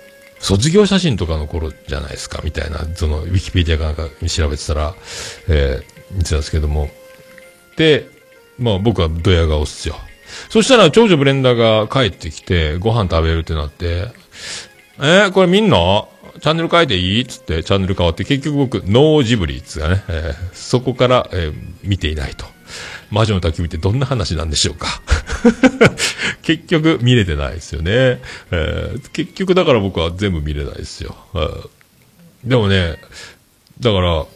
[0.44, 4.94] 卒業写真とかの頃じゃないですか、みたいな、その、ウィキペディアかなんか調べてたら、
[5.48, 6.90] えー、見てたんですけども。
[7.76, 8.06] で、
[8.58, 9.96] まあ僕はドヤ顔っすよ。
[10.50, 14.08] そしたら長女ブレンダーが帰ってきて、ご飯食べるってなって、
[14.98, 16.10] えー、これ見んの？
[16.40, 17.24] チャンネル変えていい？
[17.24, 22.44] つって、チャンネル変わって、結局僕、ノージブリっつうかね、えーそこから、えー見ていないと。
[23.14, 25.00] 魔女の焚き火ってどんな話なんでしょうか？
[26.42, 28.20] 結局見れてないですよね。
[28.50, 31.16] えー結局だから僕は全部見れないですよ。
[31.34, 31.50] うん
[32.44, 32.98] でもね、
[33.80, 34.26] だから、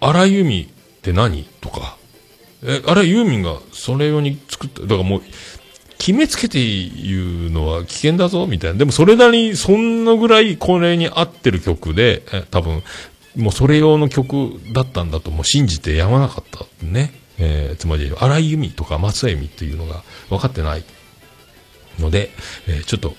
[0.00, 0.66] 荒井由実っ
[1.02, 1.44] て何？
[1.60, 1.96] とか、
[2.64, 5.22] え、荒井由実がそれ用に作った、だからもう、
[5.98, 8.78] 決めつけて言うのは危険だぞ、みたいな。
[8.78, 12.82] でもそれなりに、そんなぐらいこれに合ってる曲で、え多分、
[13.36, 16.66] もうそれ用の曲だったんだともう信じてやまなかった。
[16.84, 17.12] ね。
[17.38, 20.84] えーつまり、荒井由実とか松江由実っていうのが分かってない
[21.98, 22.30] ので、
[22.66, 23.14] えーちょっと、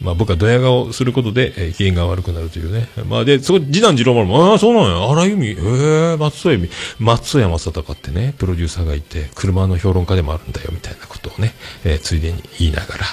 [0.00, 2.88] まあ僕はドヤ顔することで、えー機嫌が悪くなるというね。
[3.08, 5.10] まあで、そこ、次男次郎丸も、ああ、そうなのよ。
[5.12, 11.54] 荒井由実、ええ、松尾由美、松尾山里かってね、プロデューサーがいて、車の評論家でもあるんだよ、みたいなことをね、
[11.84, 13.06] えーついでに言いながら、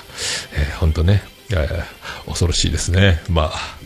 [0.56, 1.84] えー、ほんとね、えー
[2.26, 3.22] 恐ろしいですね。
[3.30, 3.78] まあ、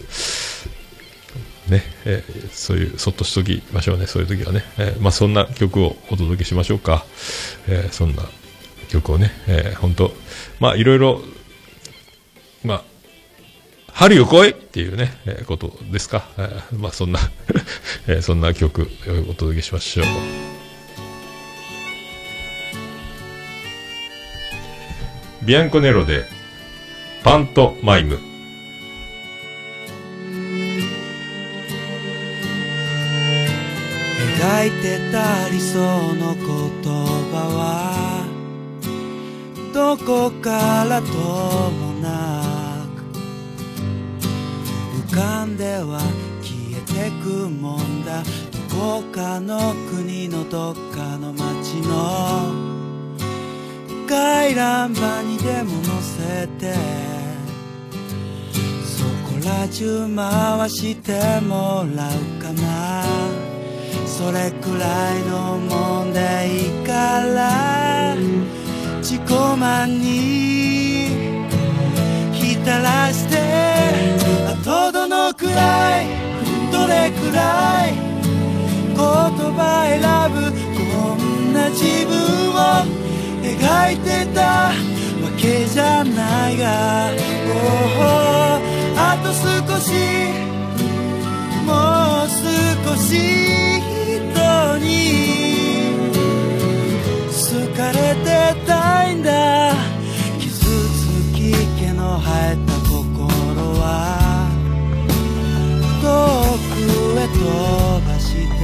[1.69, 4.63] ね、えーそういう、そっとしときましょうね、そういう時はね。
[4.77, 7.05] えーまあそんな曲をお届けしましょうか。
[7.67, 8.23] えーそんな
[8.89, 10.13] 曲をね、えー、本当
[10.59, 11.21] まあいろいろ、
[12.63, 12.83] まあ、
[13.91, 16.29] 春よ来いっていうね、えーことですか。
[16.37, 17.19] えーまあそんな、
[18.07, 18.85] えーそんな曲を
[19.29, 20.05] お届けしましょう。
[25.45, 26.25] ビアンコネロで、
[27.23, 28.36] パントマイム。
[34.65, 35.79] いてた理想
[36.15, 36.45] の言
[37.31, 37.61] 葉は
[39.73, 41.07] どこからと
[41.71, 42.41] もな
[42.95, 42.97] く
[45.11, 45.99] 浮かんでは
[46.41, 48.23] 消えてくもんだ。
[48.69, 52.53] どこかの国のどっかの街の
[54.07, 56.75] 回覧板にでも載せて
[58.85, 63.56] そこら中回してもらうかな。
[64.17, 68.15] それくらいのもんでいいから
[68.97, 69.21] 自己
[69.59, 71.09] 満に
[72.33, 73.37] 浸らして
[74.47, 76.07] あとどのくらい
[76.71, 80.01] どれくらい言葉選
[80.33, 80.49] ぶ
[80.81, 82.15] こんな自分
[82.55, 82.57] を
[83.43, 84.71] 描いてたわ
[85.37, 87.11] けじゃないが、
[87.45, 88.65] おー
[88.97, 89.93] あと少し
[91.67, 93.96] もう少し。
[94.77, 95.97] に
[97.29, 97.35] 好
[97.75, 98.27] かれて
[98.65, 99.73] たいんだ。
[100.39, 100.61] 傷つ
[101.35, 101.37] き
[101.79, 102.95] 毛の生えた心
[103.79, 103.85] は。
[106.01, 106.05] 遠
[106.73, 106.75] く
[107.19, 107.39] へ飛
[108.05, 108.57] ばして。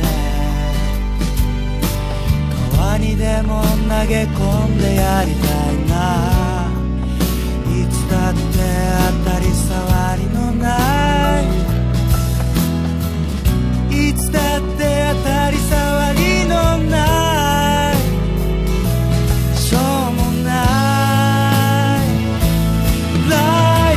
[2.75, 5.93] 川にでも投げ込んでやりたいな。
[7.69, 8.39] いつだって
[9.25, 10.67] 当たり障りのな
[11.41, 11.72] い。
[14.15, 17.95] つだって当たり障りのない
[19.57, 19.81] しょう
[20.13, 20.51] もな
[21.97, 22.07] い。
[23.29, 23.33] ラ
[23.93, 23.95] イ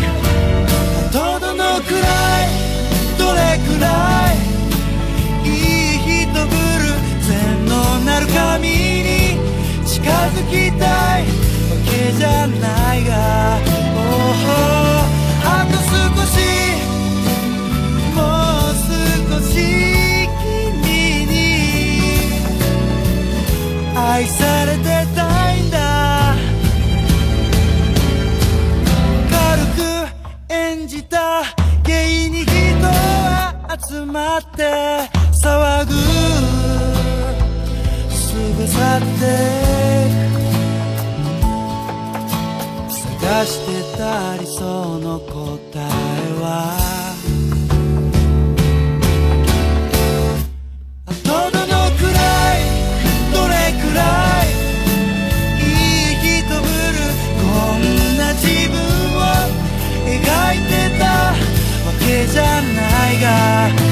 [1.12, 2.06] トどのくら
[2.42, 2.48] い
[3.18, 3.84] どれくら
[5.44, 5.50] いい
[5.96, 6.86] い人ぶる
[7.22, 7.74] 全能
[8.04, 9.38] なる神に
[9.86, 10.84] 近づきた
[11.20, 11.20] い。
[11.68, 13.58] わけじゃないが、
[13.96, 14.85] oh
[34.16, 34.62] まって
[35.30, 35.92] 騒ぐ。
[38.10, 39.22] すぐ去って
[42.88, 44.00] 探してた
[44.38, 44.60] 理想
[45.00, 45.32] の答
[45.78, 45.82] え
[46.40, 46.44] は。
[51.04, 52.18] あとどのくら
[52.56, 52.58] い
[53.34, 54.00] どれくら
[54.44, 54.48] い
[55.60, 55.62] い
[56.12, 57.04] い人ぶる
[57.42, 57.44] こ
[57.76, 57.78] ん
[58.16, 58.74] な自分
[59.14, 59.20] を
[60.08, 60.16] 描
[60.54, 61.34] いてたわ
[62.00, 63.84] けじゃないが、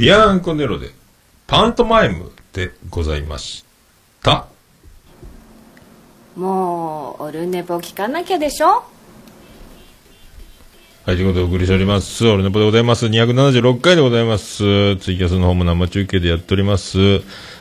[0.00, 0.92] ビアンコネロで、
[1.46, 3.66] パントマイムでございまし
[4.22, 4.46] た。
[6.34, 8.82] もうオルネポ聞かなきゃでしょ？
[11.04, 12.26] はい、ということでお送りしております。
[12.26, 13.04] オルネポでございます。
[13.08, 14.96] 276回でございます。
[14.96, 16.98] ツイキャスの方も生中継でやっております。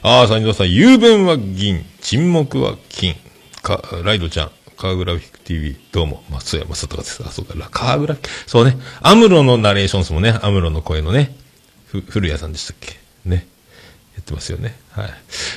[0.01, 3.15] あー、サニドさん、雄弁は銀、沈黙は金。
[3.61, 7.21] か、ライドちゃん、カーグラフィック TV、どうも、松山里香です。
[7.27, 11.35] あ、そうか、ラカーグラフィック、そうね、アムロのナレーションスもね、アムロの声のね、
[11.91, 12.97] 古谷さんでしたっけ？
[13.25, 13.47] ね。
[14.15, 14.77] やってますよね。
[14.91, 15.09] はい。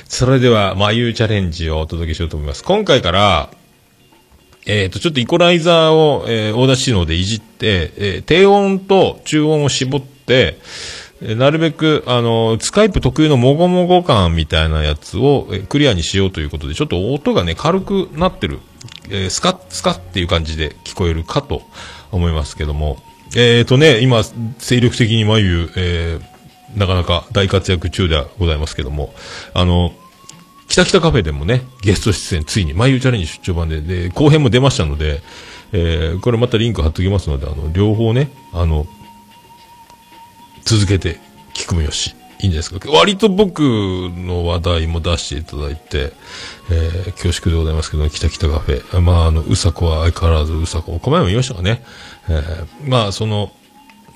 [0.07, 2.63] それでは、眉チャレンジをお届けしようと思います。
[2.63, 3.51] 今回から、
[4.65, 10.57] えっ、と、ちょっとイコライザーを、えー、オーダー機能でいじって、えー低音と中音を絞って、
[11.21, 18.59] えーなるべく、あの、スカイプ特有のもごもご感みたいなやつを、えークリアにしようということで、ちょっと音がね、軽くなってる、
[19.09, 21.61] えースカッ、スカッっていう感じで聞こえるかと
[22.11, 23.03] 思いますけども、
[23.35, 24.23] えっ、とね、今、
[24.59, 26.33] 精力的に眉、えー
[26.75, 29.13] なかなか大活躍中ではございますけども、
[29.53, 29.93] あの、
[30.67, 35.21] 北北カフェでもね、ゲスト出演、ついに、眉チャレンジ出張版で、で、後編も出ましたので、
[35.71, 38.85] えー、これまたリンク貼っときますので、あの、両方ね、あの、
[40.63, 41.19] 続けて
[41.53, 42.91] 聞くもよし、いいんじゃないですか。
[42.91, 46.13] 割と僕の話題も出していただいて、
[46.71, 49.01] えー、恐縮でございますけど、北北カフェ。
[49.01, 50.99] まあ、あの、うさこは相変わらずうさこ。
[50.99, 51.83] この前も言いましたかね。
[52.29, 53.51] えー、まあ、その、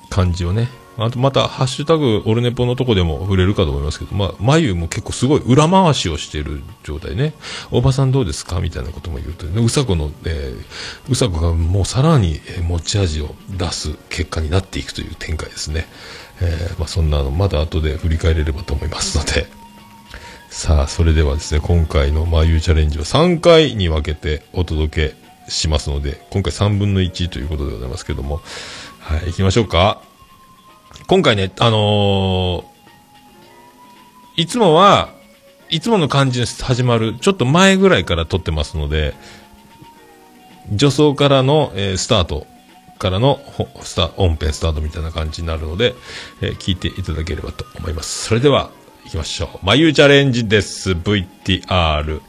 [0.09, 0.69] 感じをね。
[0.97, 7.33] あとまた、ハッシュタグ、オルネポのとこでも触れるかと思いますけど、まあ、眉も結構すごい裏回しをしている状態ね。
[7.69, 15.85] おばさんどうですかみたいなことも言うと、ね、うさこの、えー、うさこがもうさらに持ち味を出す結果になっていくという展開ですね。
[16.41, 19.47] えーまあ、そんなの、まだ後で振り返れればと思いますので。
[20.49, 28.41] さあ、それではですね、今回の眉チャレンジは3回に分けてお届けしますので、今回3分の1ということでございますけども、
[28.99, 30.01] はい、行きましょうか。
[31.07, 32.77] 今回ね、あのー
[34.37, 35.09] いつもは、
[35.69, 39.15] いつもの感じで始まる、ちょっと前ぐらいから撮ってますので、
[40.71, 42.45] 助走からの、えースタート
[42.99, 43.39] からの
[43.81, 45.95] スタ音編スタートみたいな感じになるので、
[46.41, 48.25] えー聞いていただければと思います。
[48.25, 48.69] それでは、
[49.05, 49.65] 行きましょう。
[49.65, 50.91] 眉チャレンジです。
[50.91, 52.21] VTR、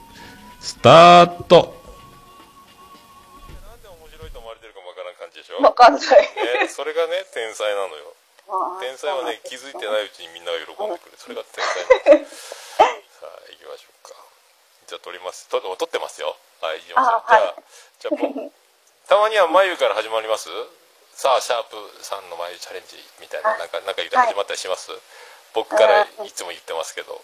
[0.60, 1.77] スタート
[5.64, 6.34] わかんない。
[6.62, 8.14] ね、それがね、天才なのよ。
[8.80, 11.18] 天才はね、気づいてないうちにみんなが喜んでくれる。
[11.18, 12.54] それが天才なんです。
[13.20, 14.14] さあ、行きましょうか。
[14.88, 17.52] じゃあ撮りますと撮ってますよはいじゃああ
[18.00, 18.52] じゃあじゃあもう
[19.06, 20.48] たまには眉から始まります？
[21.12, 24.88] さあシャープさんの眉チャレンジみたいなあなんかなんか言って始まったりします、
[25.52, 27.20] 僕からいつも言ってますけど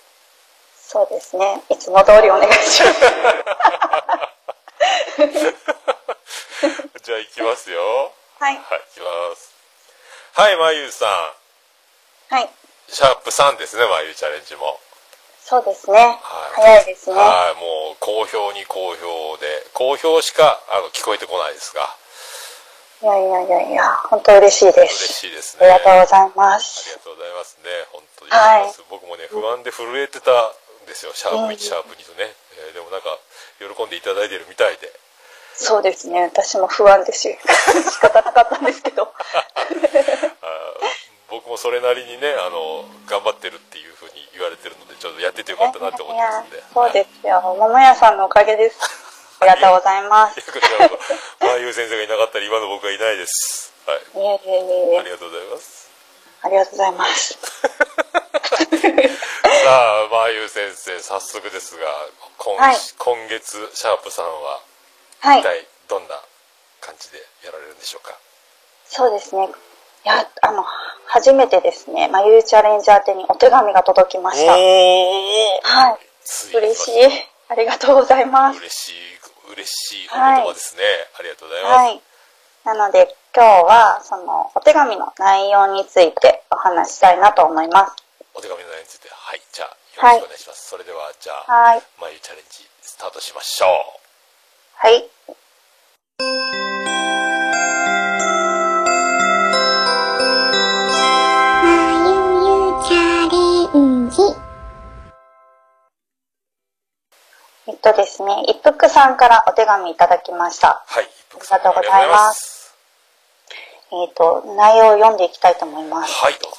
[0.77, 1.63] そうですね。
[1.71, 3.01] いつも通りお願いします。
[7.01, 8.57] じゃあ行きますよはい。
[8.57, 8.65] はい
[8.95, 9.53] 行きます。
[10.35, 11.07] はい眉さ
[12.31, 12.35] ん。
[12.35, 12.49] はい。
[12.89, 14.79] シャープ3ですね眉チャレンジも。
[15.45, 15.99] そうですね。
[15.99, 16.19] はい。
[16.57, 17.17] 早いですね。
[17.17, 19.47] はいもう好評に好評で。
[19.73, 21.89] 好評しかあの聞こえてこないですが。
[23.03, 25.13] いやいやいやいや、本当嬉しいで嬉す。
[25.13, 25.67] しいですね。
[25.69, 26.89] ありがとうございまありす。
[26.97, 27.69] がとうございますね。
[27.93, 28.73] 本当に、はい。
[28.89, 31.13] 僕もね不安で震えてたんですよ。
[31.13, 33.13] シャープ1、シャープ2とね、えーでもなんか
[33.61, 34.89] 喜んでいただいてるみたいで
[35.57, 36.23] そうですね。
[36.23, 37.37] 私も不安ですよ。
[37.91, 39.13] 仕方なかったんですけど。
[41.31, 47.41] 僕もそれなりにねあの頑張ってるっていうふうに言われてるのでちょっとやっててよかったなって思ってますんでそうですよ。
[47.59, 48.79] 桃屋さんのおかげです。
[49.41, 50.39] ありがとうございます。
[50.41, 50.99] いやこちらこ
[51.41, 53.99] そまあゆう先生がいなかったら今の僕はいないですはい。
[53.99, 55.91] ありがとうございます
[56.43, 57.39] ありがとうございます。
[59.65, 61.87] さあまあゆう先生早速ですが
[62.39, 64.61] 今,、はい今月シャープさんは
[65.25, 65.43] はい一。
[65.43, 66.21] 体どんな
[66.81, 68.13] 感じでやられるんでしょうか、
[68.85, 69.49] そうですね。
[70.05, 70.63] いや、あの、
[71.07, 74.53] 初めてですね、まゆうチャレンジャー宛てにお手紙が届きました。
[74.53, 76.57] はい。
[76.57, 76.93] 嬉しい。
[77.49, 78.59] ありがとうございます。
[78.59, 78.93] 嬉しい
[79.53, 80.83] 嬉しいお言葉ですね、
[81.19, 82.03] ありがとうございます、はい。
[82.65, 88.05] なので、今日は、その、お手紙の内容についてお話ししたいなと思います。
[88.35, 89.69] お手紙の内容についてはいじゃあ
[90.13, 91.83] よろしくお願いします、それではじゃあはい。
[92.01, 93.67] 眉チャレンジスタートしましょ
[94.01, 94.04] う
[94.77, 95.11] はい。
[107.67, 110.85] えっとですね、一服さんからお手紙いただきました。
[110.87, 112.75] はいありがとうございます
[113.91, 116.13] えっと、内容を読んでいきたいと思います。
[116.23, 116.59] はいどうぞ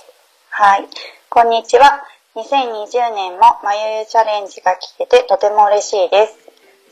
[0.49, 0.87] はい。
[1.29, 2.01] こんにちは。
[2.35, 6.44] 2020年もまゆゆチャレンジが聞けてとても嬉しいです。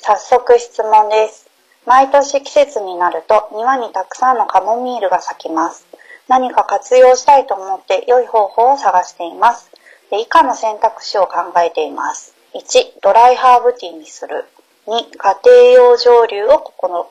[0.06, 1.50] 早速質問です。
[1.86, 5.88] 毎年季節になると庭にたくさんのカモミールが咲きます。
[6.28, 9.72] 何か活用したいと思って良い方法を探しています。
[10.12, 12.36] で以下の選択肢を考えています。
[12.54, 14.44] 1、ドライハーブティーにする。
[14.88, 17.08] 2、家庭用蒸留をここの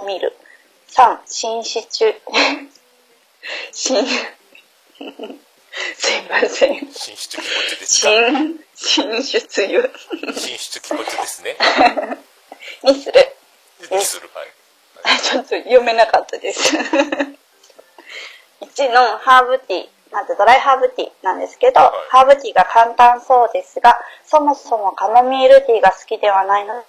[0.00, 0.32] 試みる。
[0.90, 2.14] 3、新シチュ、
[3.72, 4.06] 新、
[5.96, 6.92] すいません。
[6.92, 7.44] 進出気持
[7.76, 8.10] ちですか？
[8.10, 9.88] 新、新出油
[10.34, 11.56] 進出気持ちですね？
[12.84, 13.36] にする。
[13.90, 14.30] にする？
[14.34, 14.48] はい
[15.04, 16.76] あちょっと読めなかったです。
[18.60, 19.88] 1のハーブティー。
[20.12, 26.84] まずドライハーブティーなんですけど、はいハーブティーが簡単そうですが、そもそもカモミールティーが好きではないの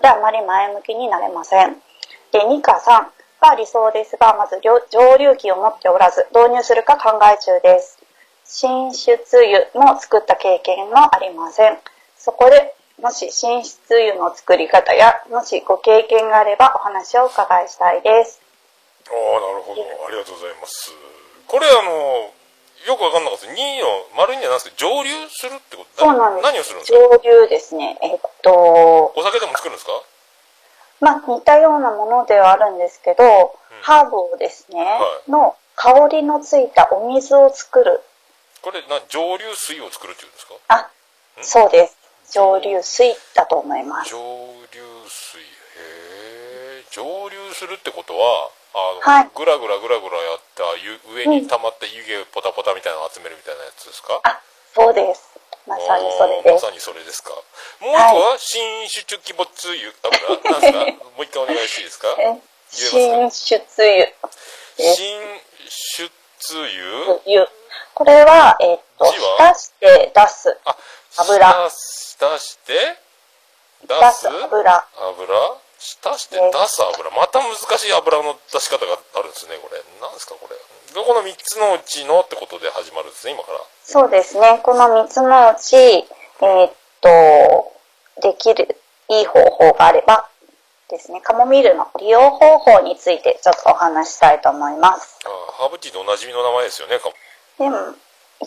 [0.00, 1.82] で、あまり前向きになれません。
[2.30, 7.98] で、2か3が理想ですが、まず蒸蒸留機を持っておらず、導入するか考え中です。
[8.44, 11.78] 進出油も作った経験もありません。
[12.18, 18.40] そこで、もし進出油の作り方や、もしご経験があればお話をお伺いしたいです。
[19.08, 20.92] ああなるほどありがとうございます
[21.48, 22.30] これあの
[22.86, 26.04] よくわかんなかったです2の丸2は何ですか蒸留するってこと？
[26.04, 26.44] そうなんです。
[26.44, 26.98] 何をするんですか？
[27.18, 27.98] 蒸留ですね。
[28.02, 28.52] えっと、
[29.16, 29.92] お酒でも作るんですか？
[31.00, 35.30] まあ似たようなものではあるんですけど、ハーブをですね、はい。
[35.30, 38.02] の香りのついたお水を作る。
[38.60, 40.54] これな蒸留水を作るっていうんですか？
[40.68, 40.90] あ、
[41.40, 41.96] そうです。
[42.32, 44.10] 蒸留水だと思います。
[44.10, 44.18] 蒸
[44.72, 45.40] 留水。
[45.40, 45.44] へ
[46.80, 49.30] え蒸留するってことはあの、はい。
[49.34, 54.38] ぐらぐらぐらぐらやった湯上に溜まった湯気ポタポタみたいなのを集めるみたいなやつですか、あ、
[54.74, 55.39] そうです。
[55.70, 56.64] まさにそれです。
[56.64, 57.30] まさにそれですか。
[57.80, 60.78] もう一個は新出鬼没油油 なんですか？
[61.14, 62.08] もう一回お願いしていいですか？
[62.18, 62.40] え
[62.70, 64.08] 進出油。
[64.94, 66.10] 新出
[66.58, 67.48] 油油。
[67.94, 69.36] これは、えっと、字は？
[69.54, 70.58] 浸して出す。
[70.64, 70.76] あ
[71.18, 71.70] 油。
[72.18, 72.96] 出して
[73.84, 74.86] 出す油。
[74.98, 75.56] 油？
[75.80, 80.54] 浸して出す油また難しい油の出し方があるんですねこれ何ですかこれ
[80.92, 83.58] どこの3つのうちのってことで始まるんですね今から
[83.90, 84.60] そうですね。
[84.62, 87.72] この3つのうち、えーっと、
[88.22, 88.76] できる、
[89.08, 90.28] いい方法があれば
[90.88, 95.18] ですね、カモミールの利用方法についてちょっとお話ししたいと思います。
[95.26, 97.10] あーハーブティーでおなじみの名前ですよねか
[97.58, 97.76] でも、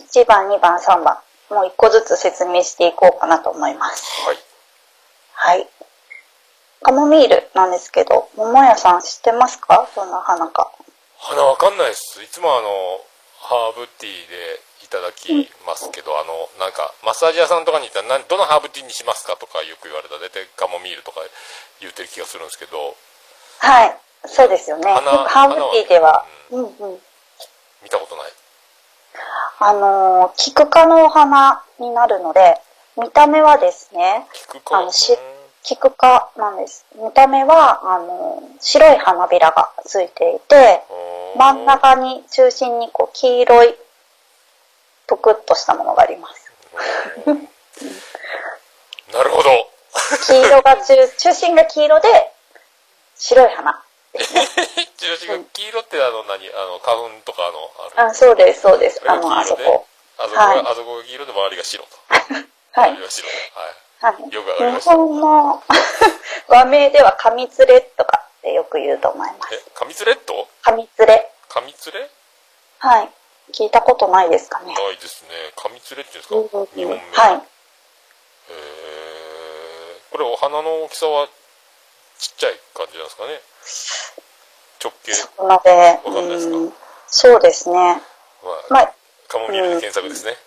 [0.00, 1.18] 1番、2番、3番、
[1.50, 4.26] もう1個ずつ説明していこうかなと思います。
[4.26, 4.38] はい
[5.34, 5.68] はい。
[6.84, 9.88] カモミールなんですけど、桃屋さん知ってますか？
[9.96, 10.70] どんな花か。
[11.16, 12.68] 花わかんないですいつもあの
[13.40, 21.20] ハーブティーでいただきますけど、あの、なんか、マッサージ屋さんとかに行ったら、何どのハーブティーにしますかとかよく言われたら、大体カモミールとか
[21.80, 22.94] 言ってる気がするんですけど、
[23.58, 23.96] はい。
[24.26, 24.92] そうですよね。
[24.92, 26.24] ハーブティーでは。
[26.50, 26.70] うんうん。
[27.82, 28.32] 見たことない？
[29.60, 32.60] あのー、キク科のお花になるので、
[32.96, 34.78] 見た目はですね、聞くか。
[34.78, 35.16] あのし
[35.64, 36.84] キク科なんです。
[36.94, 43.74] 見た目は、あのー、白い花びらがついていて、うん真ん中に、中心にこう、黄色い、
[45.08, 46.52] ぷくっとしたものがあります。
[47.26, 49.50] なるほど。
[50.26, 52.08] 黄色が中、中心が黄色で、
[53.16, 53.82] 白い花。
[54.14, 56.48] 中心が黄色ってあの何？
[56.50, 59.02] あの花粉とかあのあるあ、そうです、そうです。
[59.04, 59.86] あの、あそこ。
[60.18, 61.88] あそこが、はいあそこが黄色で周りが白と
[62.80, 63.02] はい周り。
[63.02, 63.83] が 白はい。
[64.10, 65.62] よくわかりました日本の
[66.48, 69.54] 和名では、カミツレとかってよく言うと思います。
[69.54, 71.30] えカミツレットカミツレ。
[71.48, 72.10] カミツレ
[72.78, 73.10] はい。
[73.52, 74.74] 聞いたことないですかね。
[74.74, 75.28] ないですね。
[75.56, 77.00] カミツレっていうんですうんうんか日本名。
[77.12, 77.42] はい。
[78.50, 80.12] えー。
[80.12, 81.28] これお花の大きさは
[82.18, 83.40] ちっちゃい感じなんですかね？
[84.82, 85.12] 直径？
[85.42, 86.56] なので、わかんないですか？
[86.56, 86.74] うん、
[87.08, 88.02] そうですね。
[88.42, 88.92] まあまあ、
[89.28, 90.38] カモミールで検索ですね、はい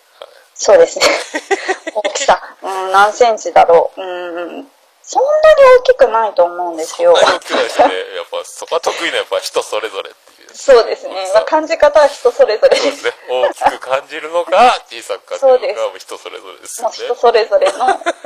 [0.58, 1.06] そうですね。
[1.94, 4.02] 大きさ、うん、何センチだろう。
[4.02, 4.70] うん、
[5.02, 7.24] そんなに大きくないと思うんですよそん。
[7.24, 11.30] なに大きくないですよねやっぱそこは得意なやっぱ人それぞれっていうそうですね。
[11.32, 12.76] まあ、感じ方は人それぞれで。
[12.90, 17.78] すすね大きく感じるのか小さく感じるのかそうですは人それぞれですねう人それぞれの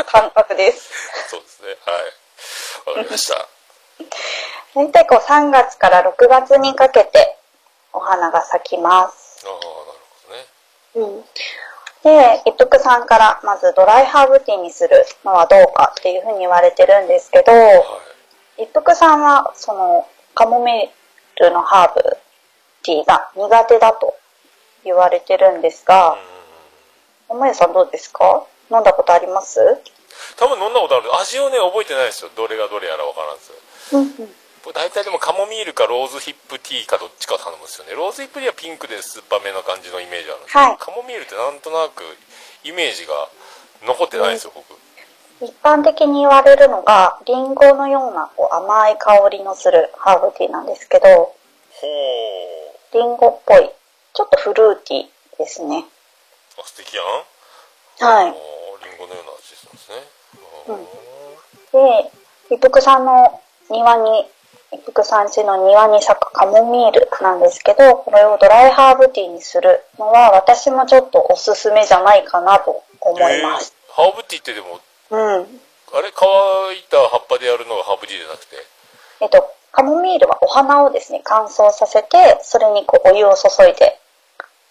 [0.07, 0.91] 感覚です。
[1.30, 3.47] そうですねはいわかりました
[4.74, 7.37] 大体こう3月から6月にかけて
[7.93, 9.47] お花が咲きます。
[9.47, 9.85] ああなるほ
[10.30, 10.47] どね
[10.95, 11.24] うん。
[12.03, 17.74] で、一服さんからまずドライハーブティーにするのはどうかっていうふうに言われてるんですけど、は
[18.59, 18.64] い。
[18.64, 22.03] 一服さんはそのカモミールのハーブ
[22.82, 24.14] ティーが苦手だと
[24.84, 26.16] 言われてるんですが、
[27.28, 28.44] おまゆさんどうですか？
[28.70, 29.61] 飲んだことあります？
[30.36, 31.05] 多分飲んだことある。
[31.20, 32.30] 味をね覚えてないですよ。
[32.36, 33.48] どれがどれやらわからんです
[33.94, 34.00] よ。
[34.00, 34.34] うんうん。
[34.70, 37.94] 大体でもカモミールかローズヒップティーかどっちか頼むんですよね。
[37.94, 40.76] ローズヒップティーはピンクで酸っぱめな感じのイメージあるんですけど、はい。
[40.78, 42.06] カモミールってなんとなく
[42.62, 43.28] イメージが
[43.82, 44.78] 残ってないんですよ、僕。
[45.42, 51.34] 一般的に言われるのが、リンゴのようなこう甘い香りのするハーブティーなんですけど、ほ
[52.92, 53.70] リンゴっぽい、
[54.14, 55.78] ちょっとフルーティーですね。
[55.78, 58.06] うあ素敵やん。
[58.06, 58.26] はい。
[58.26, 58.34] リン
[58.98, 59.96] ゴのような味なんですね。
[60.68, 64.30] あーで、一服さんの庭に、
[64.72, 73.74] 一服さん家の庭に咲くカモミールなんですけど、これをドライハーブティーにするのは私もちょっとおすすめじゃないかなと思います。
[73.76, 75.60] えーハーブティーってでもうん。
[75.92, 76.28] あれ乾
[76.80, 78.56] いた葉っぱでやるのがハーブティーじゃなくて？
[79.20, 84.00] えっと、カモミールはお花をですね、乾燥させて、それにこうお湯を注いで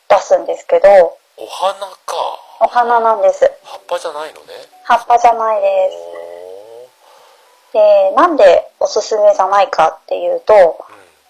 [0.10, 0.90] 出すんですけど、
[1.38, 2.18] お花か
[2.62, 3.46] お花なんです。
[3.64, 4.48] 葉っぱじゃないのね
[4.84, 6.11] 葉っぱじゃないです。
[7.74, 10.86] おで、なんでおすすめじゃないかっていうと、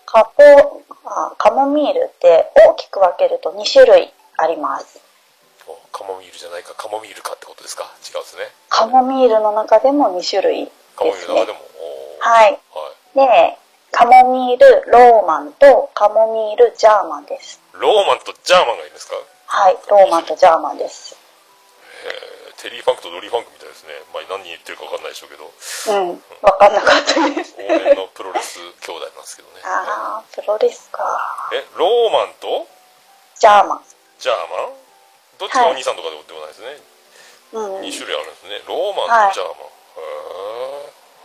[0.06, 5.00] カポあカモミールって大きく分けると2種類あります。
[5.68, 7.84] おカモミールじゃないかカモミールかってことですか？
[7.84, 11.54] 違うんですねカモミールの中でも2種類カモですねミールの中で。
[11.54, 11.60] も？
[12.20, 12.52] はい。
[12.52, 12.58] はい
[13.14, 13.58] で、
[13.92, 17.60] カモミールローマンとカモミールジャーマンです。
[17.74, 19.16] ローマンとジャーマンがいるんですか？
[19.48, 21.16] はい、ローマンとジャーマンです。
[22.06, 23.98] えーテリーファンクとドリーファンクみたいですね。
[24.14, 27.58] まあ何言ってるか分かんないでしょうけど、うん、わかんなかったです。
[27.58, 29.66] 往年のプロレス兄弟なんですけどね。
[29.66, 31.02] あー、プロレスか。
[31.58, 32.70] え、ローマンと？
[33.42, 33.82] ジャーマン。
[34.22, 34.78] ジャーマン？
[35.42, 36.78] どっちがお兄さんとかででもないですね。
[37.58, 37.82] うん。
[37.82, 38.62] 2種類あるんですね。
[38.70, 39.66] ローマンとジャーマン。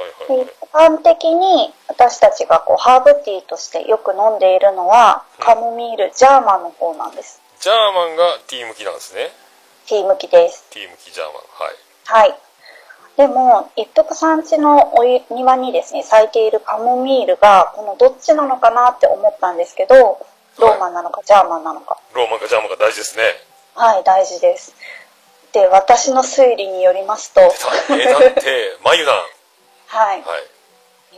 [0.01, 0.49] はいはいはい。
[0.49, 7.45] 一般的に私たちがこうハーブティーとしてよく飲んでいるのは、カモミールジャーマンの方なんです。
[7.61, 9.29] ジャーマンが T 向きなんですね。
[9.87, 10.67] ティー向きです。
[10.71, 11.35] T 向きジャーマン。
[12.15, 12.29] はい。
[12.29, 12.39] はい。
[13.17, 20.19] でも、一服さん家のお湯庭にですね、咲いているカモミールが、このどっちなのかなって思ったんですけど、
[20.59, 21.99] ローマンなのかジャーマンなのか。
[22.15, 23.23] ローマンかジャーマンが大事ですね。
[23.75, 24.75] はい、大事です。
[25.53, 27.97] で、私の推理によりますと、出た。
[27.97, 29.15] 名探偵、マユナン。
[29.87, 30.23] はい。
[30.23, 30.43] はい。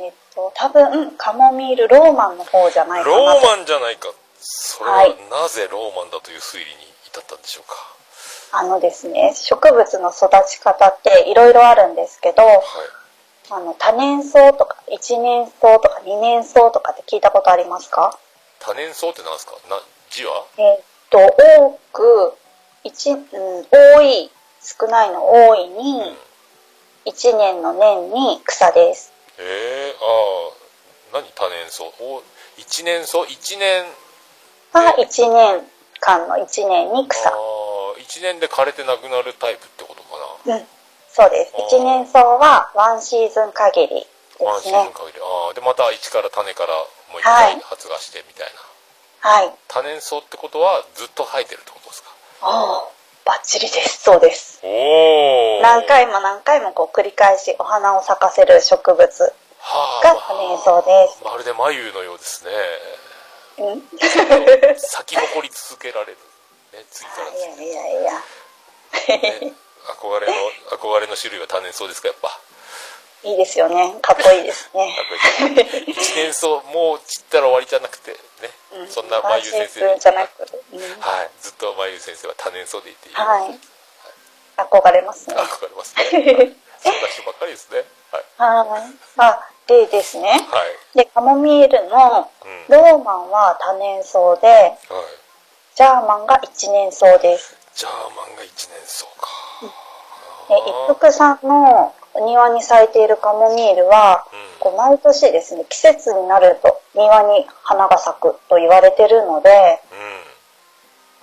[0.01, 3.25] えっと、多分、カモミールローマンの方じゃないかなと。
[3.25, 4.13] ローマンじゃないか。
[4.41, 6.71] それははいなぜローマンだという推理に
[7.07, 7.75] 至ったんでしょうか。
[8.51, 12.61] あのですね、植物の育ち方っていろいろあるんですけど、はい。
[13.51, 18.19] あの、多年草とか、一年草とか、二年草とかって聞いたことありますか？
[18.61, 19.53] 多年草って何ですか？
[19.71, 19.81] な
[20.11, 20.45] 字は？
[20.57, 20.81] えっ
[21.11, 22.35] と、多く、
[22.85, 23.21] 一、うん、
[23.71, 24.31] 多い、
[24.63, 26.17] 少ないの多いに、
[27.05, 29.13] 一年の年に草です。
[29.39, 29.97] ええ
[31.13, 31.85] ああ、何多年草？
[32.01, 32.23] お
[32.57, 33.25] 一年草？
[33.27, 33.85] 一年、
[34.73, 35.63] が一年
[36.01, 37.31] 間の一年に草。
[37.31, 37.33] あ。
[37.33, 37.37] あ、
[38.09, 40.09] 1年で枯れてなくなるタイプってことか
[40.47, 40.67] うん。
[41.13, 41.53] そうです。
[41.55, 44.07] あー一年草はワンシーズン限り
[44.39, 44.73] でなワンすね。
[44.73, 46.73] シーズン限りああでまた一から種から
[47.13, 48.47] もう一回はい発芽してみたい
[49.23, 49.53] な、はい。
[49.69, 52.11] 多年草ってことはずっと生えてるってことですか？
[52.43, 52.89] ああ、
[53.25, 54.03] バッチリです。
[54.05, 54.61] そうです。
[54.63, 59.05] おお何回も何回もこう繰り返しお花を咲かせる植物
[59.61, 61.21] はが多年草です。
[61.25, 62.51] まるで眉のようですね
[63.59, 63.83] うん。
[64.79, 66.19] 咲き誇り続けられる
[66.79, 68.13] ね次からい次やいやいや。
[69.09, 69.19] へ
[69.51, 69.53] ね
[70.01, 70.33] 憧れの
[70.79, 72.39] 憧れの種類は多年草ですかやっぱ
[73.25, 73.97] いいですよね。
[74.01, 74.95] かっこいいですね。
[74.95, 78.19] かっこいい一年草もう散ったら終わりじゃなくてね、
[78.73, 83.59] うんそんなワン眉先生じゃなくて、うんはいずっと眉先生は多年草で言っていいはい。
[84.57, 85.35] 憧れますね。
[85.35, 88.93] 憧れますね、はいそんな人ばっかりですねはいはい。
[89.17, 90.31] あ、でですね。
[90.53, 94.79] はいで、カモミールのうんローマンは多年草で、はい
[95.79, 97.55] ジャーマンが一年草です。
[97.77, 99.31] ジャーマンが一年草か
[100.51, 109.79] で、一服さんのお庭に咲いているカモミールは、うんこう毎年ですね、季節になると庭に花が咲くと言われてるので、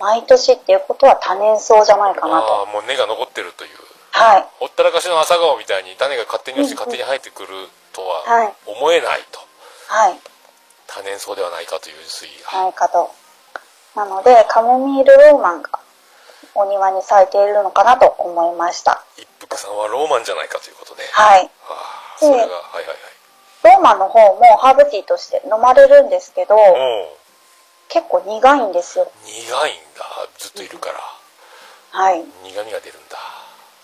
[0.00, 2.72] ん毎年っていうことは多年草じゃないかなああと。
[2.72, 3.76] もう根が残ってるという
[4.12, 4.46] はい。
[4.56, 7.48] ほったらかしの朝顔みたいに種が勝手に落ちて勝手に生えてくる
[7.92, 9.38] とははい思えないと、
[9.92, 10.18] はい。
[10.86, 13.12] 多年草ではないかという推移が、ないかと。
[13.96, 15.70] なので、カモミールローマンが
[16.54, 19.02] お庭に咲いているのかなと思いました。
[19.16, 21.50] 一服さんはローマンじゃないかということね、はい。
[21.68, 21.72] あ
[22.16, 22.96] あそれが、はいはいはい
[23.64, 26.54] ローマンの方もハーブティーとして飲まれるんですけど、
[27.88, 29.10] 結構苦いんですよ。
[29.24, 30.04] 苦いんだ
[30.38, 31.00] ずっといるから、
[31.90, 32.22] はい。
[32.44, 33.18] 苦味が出るんだ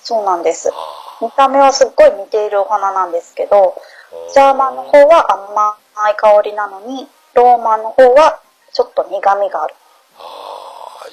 [0.04, 0.70] そうなんです。
[0.70, 3.74] あ見た目はすっごい似ているお花なんですけど、
[4.12, 8.38] あジャーマンの方は甘い香りなのに、ローマンの方は
[8.72, 9.74] ちょっと苦味がある。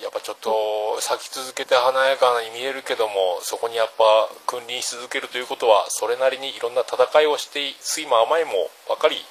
[0.10, 4.02] やっぱちょっと咲き続けて華やかに見えるけどもそこにやっぱ
[4.50, 9.22] 君臨し続けるということはそれなりにいろんな戦いをして酸いも甘いも分かり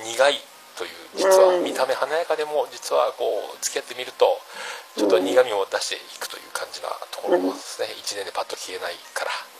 [0.00, 0.40] 苦い
[0.80, 1.64] という実はうん。
[1.68, 4.40] 見た目華やかでも実はこう付き合ってみると
[4.96, 7.92] ちょっと苦味を出していくという感じなところですね。
[7.92, 9.51] 1年でパッと消えないから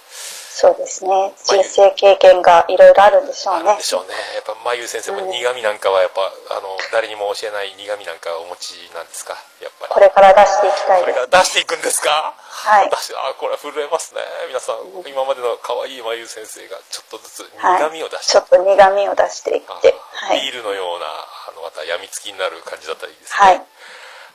[0.53, 1.33] そうですね。
[1.49, 3.77] 人生経験がいろいろあるんでしょうね。
[3.77, 3.83] で。
[3.83, 4.13] しょうね。
[4.37, 6.21] やっぱ真由先生も苦味なんかはやっぱ
[6.53, 9.33] あの誰にも教えない苦味なんかお持ちなんですか？
[9.65, 9.93] やっぱり。
[9.97, 11.27] これから出していきたいこれです。
[11.27, 12.35] から出していくんですか？
[12.37, 12.91] はい。
[12.91, 14.21] 出あこれは震えますね。
[14.49, 17.89] 皆さん今までの可愛いまゆ先生がちょっとずつはい。
[17.89, 19.97] 苦味を出して、ちょっと苦味を出していっあて。
[20.29, 20.41] はい。
[20.45, 23.59] ビールのようなあのまた病みつきになる感じだったらいいですはい。
[23.59, 23.65] ね。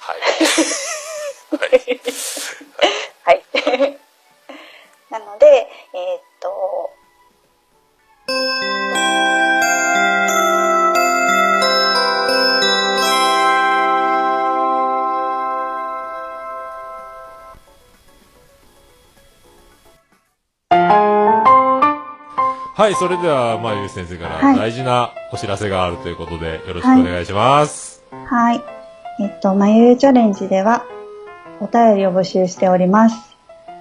[0.01, 0.19] はい。
[1.61, 2.01] はい。
[3.23, 3.97] はい。
[5.09, 5.45] なので、
[5.93, 6.89] えーっと、
[22.75, 28.03] はい、それでは、まゆ先生からはい大事なお知らせがあるということで、よろしくお願いします。
[28.11, 28.63] はい。
[29.19, 30.85] えっと、まゆゆチャレンジでは、
[31.59, 33.26] お便りを募集しております。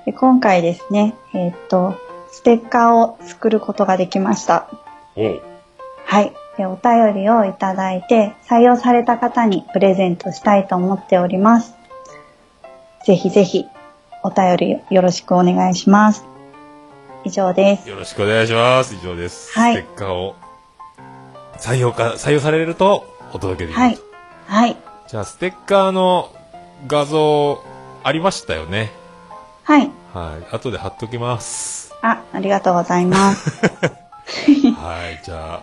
[0.06, 1.96] で今回ですね、えっと、
[2.30, 4.70] ステッカーを作ることができました。
[6.04, 6.32] はい。
[6.56, 11.74] でお便りをいただいて、採用された方にプレゼントしたいと思っております。
[13.04, 13.66] ぜひぜひ、
[14.22, 16.24] お便りよろしくお願いします。
[17.24, 17.88] 以上です。
[17.88, 18.94] よろしくお願いします。
[18.94, 19.52] 以上です。
[19.58, 20.36] はいステッカーを
[21.58, 23.80] 採用か、採用されるとお届けできると。
[23.80, 23.98] はい。
[24.46, 24.76] はい。
[25.08, 26.32] じゃあ、ステッカーの
[26.86, 27.60] 画像
[28.04, 28.92] ありましたよね。
[29.66, 29.90] はい。
[30.14, 30.54] はい。
[30.54, 31.92] 後で貼っときます。
[32.02, 33.50] あ、ありがとうございます。
[34.80, 35.20] はい。
[35.24, 35.62] じゃあ、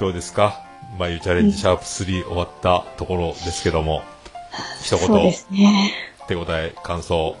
[0.00, 0.60] どうですか？
[0.98, 4.02] まゆチャレンジシャープ3終わったところですけども、
[4.82, 5.92] 一言そうで、すね。
[6.26, 7.36] 手応え、感想、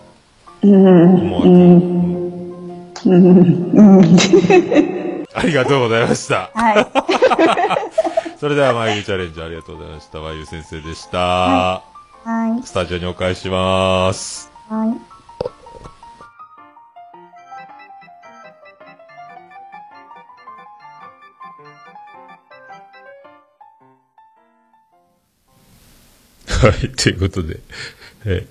[0.62, 1.14] うーん。
[1.20, 2.92] 思ううーん。
[3.04, 3.72] うーん。
[3.74, 5.26] うん。
[5.34, 6.50] ありがとうございました。
[6.54, 6.86] はい。
[8.38, 10.18] それでは、まゆチャレンジありがとうございました。
[10.20, 11.18] まゆ先生でした。
[11.18, 11.82] は
[12.60, 12.62] い。
[12.64, 14.50] スタジオにお返しします。
[14.70, 15.11] はい。
[26.62, 27.58] はい、ということで、
[28.24, 28.46] え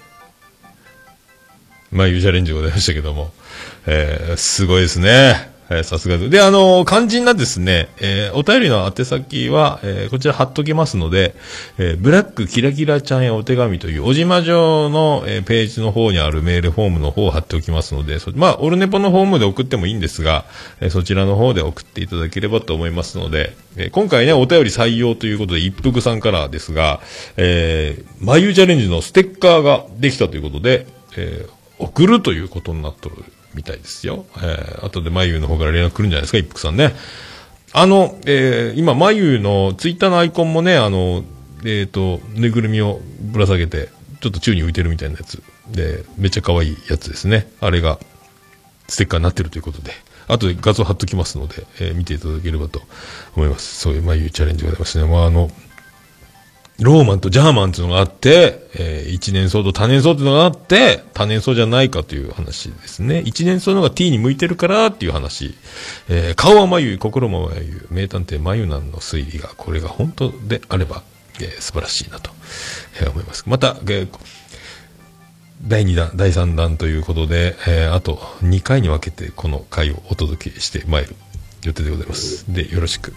[1.94, 3.32] ー、まあ、いうチャレンジございましたけども、
[3.88, 5.51] えー、すごいですね。
[5.72, 6.30] えさすがで。
[6.30, 11.36] で、あの肝心なですね、えーお便りの宛先は、えーこちら貼っときますので、
[11.78, 20.46] えーブラックキラキラちゃんへお手紙という、小島城の、えページの方にあるメールフォームの方を貼っておきますので、そまあ、オルネポのフォームで送ってもいいんですが、
[20.80, 27.00] えそちらの方で送っていただければと思いますので、え今回ね、お便り採用ということで、一服さんからですが、
[27.38, 31.46] えー、眉チャレンジのステッカーができたということで、え
[31.82, 33.16] 送るということになっとる
[33.54, 34.26] みたいですよ。
[34.38, 36.94] えー、後で眉の方から連絡来るんじゃないですか、一服さんね。
[37.74, 41.24] あの、えー、今、眉のツイッターのアイコンもね、あの、
[41.64, 43.90] えっ、と、ぬいぐるみをぶら下げて、
[44.20, 45.42] ちょっと宙に浮いてるみたいなやつ。
[45.70, 47.52] で、めっちゃ可愛いやつですね。
[47.62, 48.00] あれが、
[48.88, 49.92] ステッカーになってるということで。
[50.28, 52.82] 後で画像貼っときますので、えー見ていただければと
[53.36, 53.80] 思います。
[53.80, 55.06] そういう眉チャレンジがございますね。
[55.06, 55.52] まあ、あの、
[56.80, 63.22] ローマンとジャーマンっていうのがあって、えー一年草と多年草っていうのがあって、多年草じゃないかという話ですね。
[63.26, 65.54] 一年草の方が T に向いてるからっていう話。
[66.10, 71.04] えー顔は眉、心も眉、名探偵眉なんの推理が、これが本当であれば、
[71.40, 72.32] えー素晴らしいなと、
[73.00, 73.44] えー思います。
[73.46, 74.08] また、えー
[75.64, 81.16] 第2弾、第3弾ということで、えーあと2回に分けてこの回をお届けしてまいる
[81.64, 82.52] 予定でございます。
[82.52, 83.14] で、よろしく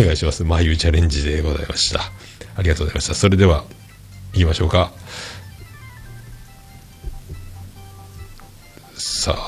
[0.00, 0.42] お願いします。
[0.42, 2.00] 眉チャレンジでございました。
[2.56, 3.14] ありがとうございました。
[3.14, 3.64] それでは、
[4.32, 4.92] 行きましょうか。
[8.96, 9.40] さあ、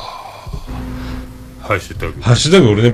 [1.61, 2.21] ハッシュタグ。
[2.23, 2.91] ハッシュタグオルネ。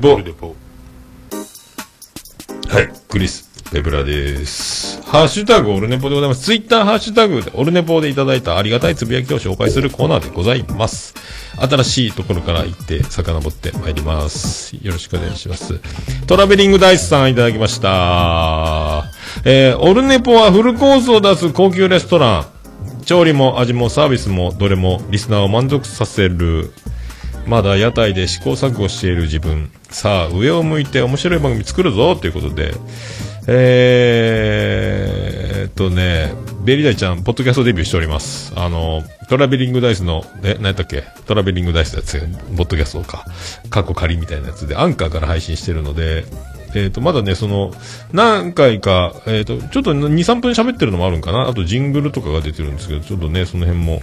[2.73, 5.01] はい、クリス・ペブラです。
[5.05, 6.43] ハッシュタグオルネポでございます。
[6.43, 11.15] ツイッターハッシュタグでオルネポでいただいたありがたいつぶやきを紹介するコーナーでございます。
[11.57, 14.77] 新しいところから行って遡ってまいります。
[14.83, 15.81] よろしくお願いします。
[16.27, 19.05] トラベリングダイスさんいただきました。
[19.47, 22.47] えー、オルネポはフルコースを出す高級レストラン。
[23.07, 26.75] 調理も味もサービスもどれもリスナーを満足させる。
[27.47, 29.71] まだ屋台で試行錯誤している自分。
[29.89, 32.75] さあ、上を向いて面白い番組作るぞということで、
[33.49, 36.33] えーっとね、
[36.65, 38.53] ベリダイちゃん、ポッドキャストデビューしております。
[38.57, 41.03] あの、トラベリングダイスの、え、何やったっけ？
[41.27, 42.21] トラベリングダイスのやつ、
[42.57, 43.25] ポッドキャストか。
[43.71, 46.25] 過去仮みたいなやつで、アンカーから配信してるので、
[46.75, 47.73] えっ、と、まだね、その、
[48.13, 51.49] 何回か、えっ、と、ちょっと2、3分喋ってるのもあるんかな？
[51.49, 54.01] あとジングルとかが出てるんですけど、ちょっとね、その辺も。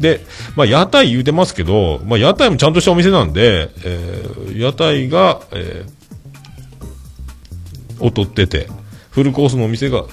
[0.00, 0.20] で、
[0.54, 6.02] まあ、屋台言うてますけど、まあ、屋台もちゃんとしたお店なんで、えー屋台が、えー
[8.04, 8.66] 劣ってて、
[9.12, 10.04] フルコースのお店が、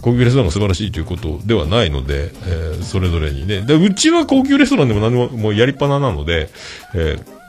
[0.00, 3.60] 高級レストランが素晴らしいということではないので、えーそれぞれにね。
[3.62, 6.50] で、うちは高級レストランでも何も、もうやりっぱななので、
[6.94, 7.42] えー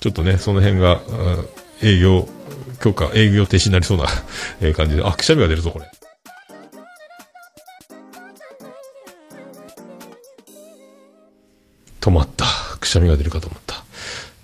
[0.00, 0.98] ちょっとね、その辺が、あ
[1.82, 2.28] 営業、
[2.80, 4.04] 許可、営業停止になりそうな、
[4.62, 5.86] え感じで、あ、くしゃみが出るぞ、これ。
[12.00, 12.46] 止まった。
[12.78, 13.84] くしゃみが出るかと思った。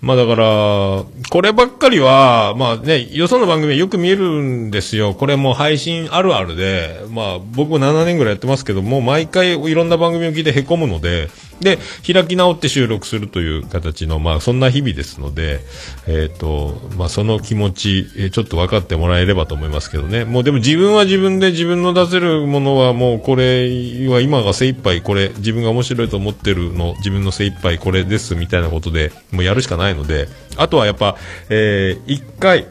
[0.01, 5.13] まあだから、こればっかりは、まあね、よその番組はよく見えるんですよ。
[5.13, 11.29] これも配信あるあるで、まあ僕7年ぐらいやってますけども、毎回いろんな番組を聞いて凹むので、
[11.61, 15.61] で、開き直って収録するという形の、まあそんな日々ですので、
[16.07, 20.25] えっ、と、まあその気持ち、えちょっと分かってもらえればと思いますけどね。
[20.25, 23.67] もうでも自分は自分で自分の出せるものはもうこれ
[24.09, 30.27] は今が精一杯これ、自分が面白いと思ってるの、自分の精一杯これですみたいなことで、もうやるしかないので、
[30.57, 31.15] あとはやっぱ、
[31.49, 32.67] えー、一回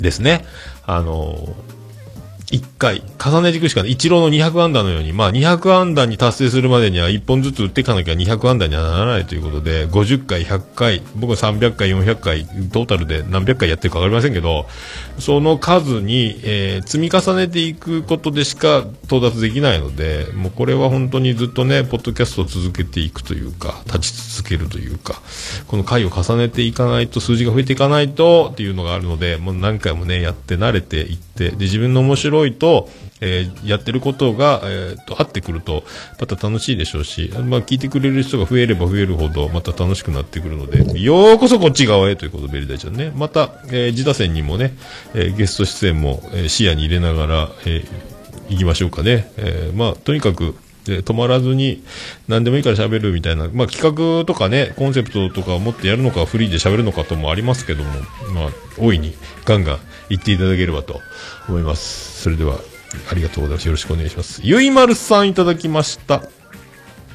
[0.00, 0.44] ですね、
[0.86, 1.77] あのー
[2.50, 3.92] 一回、重ね軸しかない。
[3.92, 14.66] 一郎の200安打のように、まあ200安打に達成するまでには1本ずつ打っていかなきゃ200安打にはならないということで、50回、100回、僕は300回、400回、トータルで何百回やってるかわかりませんけど、
[15.18, 25.20] その数に、えー積み重ねていくことでしか到達できないので、もうこれは本当にずっとね、ポッドキャストを続けていくというか、立ち続けるというか、
[25.66, 32.88] この回を重ねていかないと、数字が増えていかないとっていうのがあるので、もう何回もね、やって慣れていって、で、自分の面白いと、
[33.20, 35.84] えーやってることが、えーと、合ってくると、
[36.20, 43.12] また楽しいでしょうし、まあ、聞いてくれる人が増えれば増えるほど、また楽しくなってくるので、ようこそこっち側へということ、ベリダイちゃんね。
[43.14, 44.74] また、えー、自打線にもね、
[45.14, 48.18] えーゲスト出演も、えー視野に入れながら、えー
[48.50, 49.30] 行きましょうかね。
[49.36, 51.84] えーまあ、とにかく、で止まらずに
[52.28, 57.90] 何でもいいから喋るみたいな、まあ、企画とかね、コンセプトとかを持ってやるのか、フリーで喋るのかともありますけども、
[58.32, 59.14] まあ、大いに
[59.44, 59.78] ガンガン
[60.08, 61.00] 言っていただければと
[61.48, 62.22] 思います。
[62.22, 62.58] それでは、
[63.10, 63.66] ありがとうございます。
[63.66, 64.40] よろしくお願いします。
[64.42, 66.22] ゆいまるさんいただきました。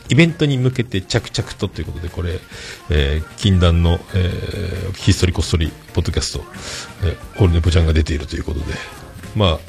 [0.10, 2.40] イベントに向けて着々とということで、これ、
[2.90, 6.44] えー禁断の、えーひっそりこっそり、ポッドキャスト、
[7.04, 8.66] えーオルネポちゃんが出ているということで、
[9.36, 9.60] まあ、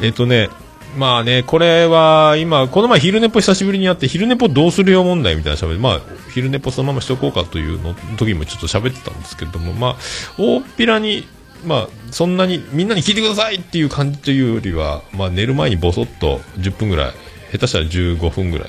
[0.00, 0.48] えっ、とね、
[0.96, 6.00] まあね、これは今、この前昼寝ぽ久しぶりにやって、昼寝ぽどうするよ問題みたいな喋り、まあ、
[6.34, 9.96] 昼寝ぽそのまましとこうかというの時もちょっと喋ってたんですけれども、まあ、
[10.38, 11.26] 大っぴらに、
[11.64, 17.12] まあ、そんなにみんなに聞いてくださいっていう感じというよりは、まあ、寝る前にぼそっと10分ぐらい、
[17.52, 18.68] 下手したら15分ぐらい、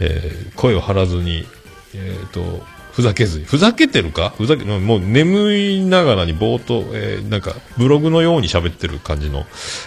[0.00, 1.46] えー声を張らずに、
[1.94, 2.62] えっ、と、
[2.92, 4.30] ふざけずに、ふざけてるか？
[4.36, 9.46] ふざけ、もう眠いながらにぼーっと、えーなんか、ブログのように喋ってる感じの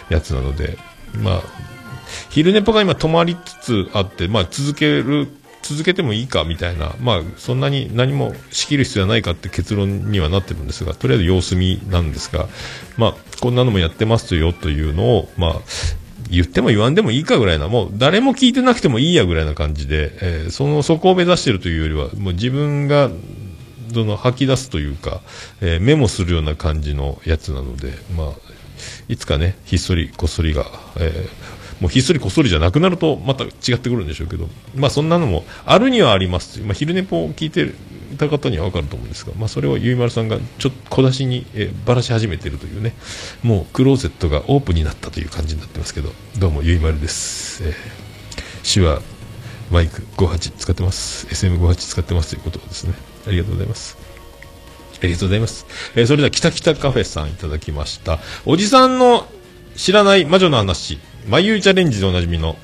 [0.10, 0.78] やつなので、
[1.14, 1.42] まあ、
[2.30, 5.28] 昼寝ぽが今止まりつつあって、まあ続ける
[5.68, 12.48] 続けてもいいかみたいな、まあ、そんなに何も仕切る必要はないかって結論にはなってるんですが、とりあえず様子見なんですが、
[12.98, 15.54] まあ、こんなのもやってますよというのを、まあ、
[16.30, 23.10] 言っても言わんでもいいかぐらいな、もう誰も聞いてなくてもいいやぐらいな感じで、えーその、そこを目指してるというよりは、もう自分が、
[23.92, 25.22] その吐き出すというか、
[25.62, 28.34] えーメモするような感じのやつなので、まあ、
[29.08, 30.66] いつかね、ひっそりこっそりが、
[30.98, 37.74] えーもうひっそりこっそりじゃなくなるとまた違ってくるんでしょうけど、まあそんなのもあるにはありますし、まあ昼寝ぽを聞いて
[38.14, 42.94] いた方にはわかると思うんですが、まあそれをゆいまるさんがちょっと小出しに、えばらし始めているというね、
[43.44, 47.64] もうクローゼットがオープンになったという感じになってますけど、どうもゆいまるです。
[47.64, 48.06] えー
[48.66, 49.00] 手話、
[49.70, 51.28] マイク58使ってます。
[51.28, 52.96] SM58 使ってますということですね。
[53.28, 53.96] ありがとうございます。
[55.04, 55.68] ありがとうございます。
[55.96, 58.20] えーそれでは、北北カフェさんいただきました。
[58.46, 59.28] おじさんの
[59.76, 62.56] 知らない魔女の話、まゆいチャレンジでおなじみの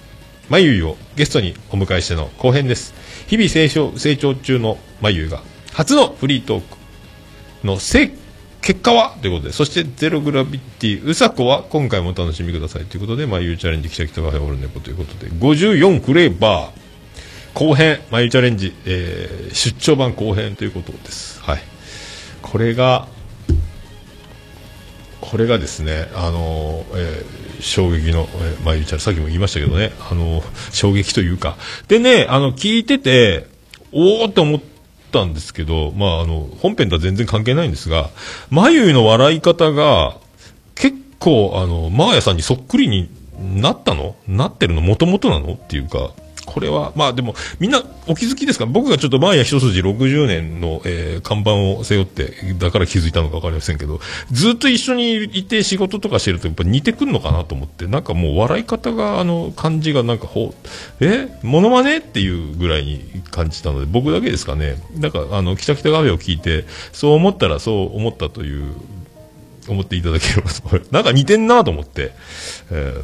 [0.47, 2.93] まゆいをゲストにお迎えしての後編です。
[3.27, 5.41] 日々成長成長中のまゆいが、
[5.73, 6.77] 初のフリートーク
[7.65, 8.11] のせ
[8.61, 21.41] 結果はということで、そしてゼログラビティ、うさこは今回もお楽しみくださいということで、まゆチャレンジ、北北カフェオルネポということで、54フレーバー、後編、まゆいチャレンジ、えー出張版後編ということです。
[21.41, 21.61] はい。
[22.43, 23.07] これが、
[25.31, 31.55] これがですね、あのえー衝撃の、えーまあ言っちゃうさっきも言いましたけどね、あの衝撃というか。
[31.87, 33.47] でね、あの、聞いてて、
[33.91, 34.61] おーって思っ
[35.11, 38.09] たんですけど、まああの、本編とは全然関係ないんですが、
[38.49, 40.17] 眉の笑い方が、
[40.75, 43.09] 結構、あの、マーヤさんにそっくりに
[43.39, 44.15] なったの？
[44.27, 44.81] なってるの？
[44.81, 45.53] 元々なの？
[45.53, 46.11] っていうか、
[46.45, 48.65] これは、まあでも、みんなお気づきですか？
[48.65, 53.99] 僕がちょっとマーヤ一筋60年の、えー看板を背負って、だから気づいたのかわかりませんけど、
[54.31, 61.29] ずっと一緒にいて仕事とかしてるとやっぱ似てくんのかなと思って、なんかもう笑い方が、あの、感じがなんかほう、え？
[61.43, 64.77] モノマネっていうぐらいに感じたので、僕だけですかね？
[64.97, 68.73] なんか、あの、北北カフェを聞いて、そう思ったらそう思ったという
[69.67, 72.11] 思っていただければと なんか似てんなと思って、
[72.71, 73.03] えー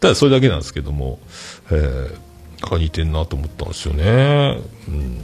[0.00, 1.18] ただそれだけなんですけども、
[1.70, 2.14] えー、
[2.60, 4.58] か似てんなと思ったんですよね。
[4.88, 5.20] うん。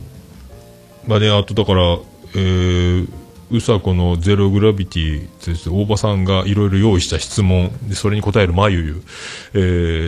[1.07, 1.99] まあね、あとだから、
[2.35, 3.09] えー、
[3.51, 9.03] うさこのゼログラビティです大場さんがいろいろ用意した質問でそれに答えるまゆゆ、
[9.55, 9.59] え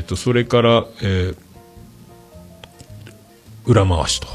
[0.01, 1.49] ー、とそれから、えー
[3.69, 4.27] 裏回しと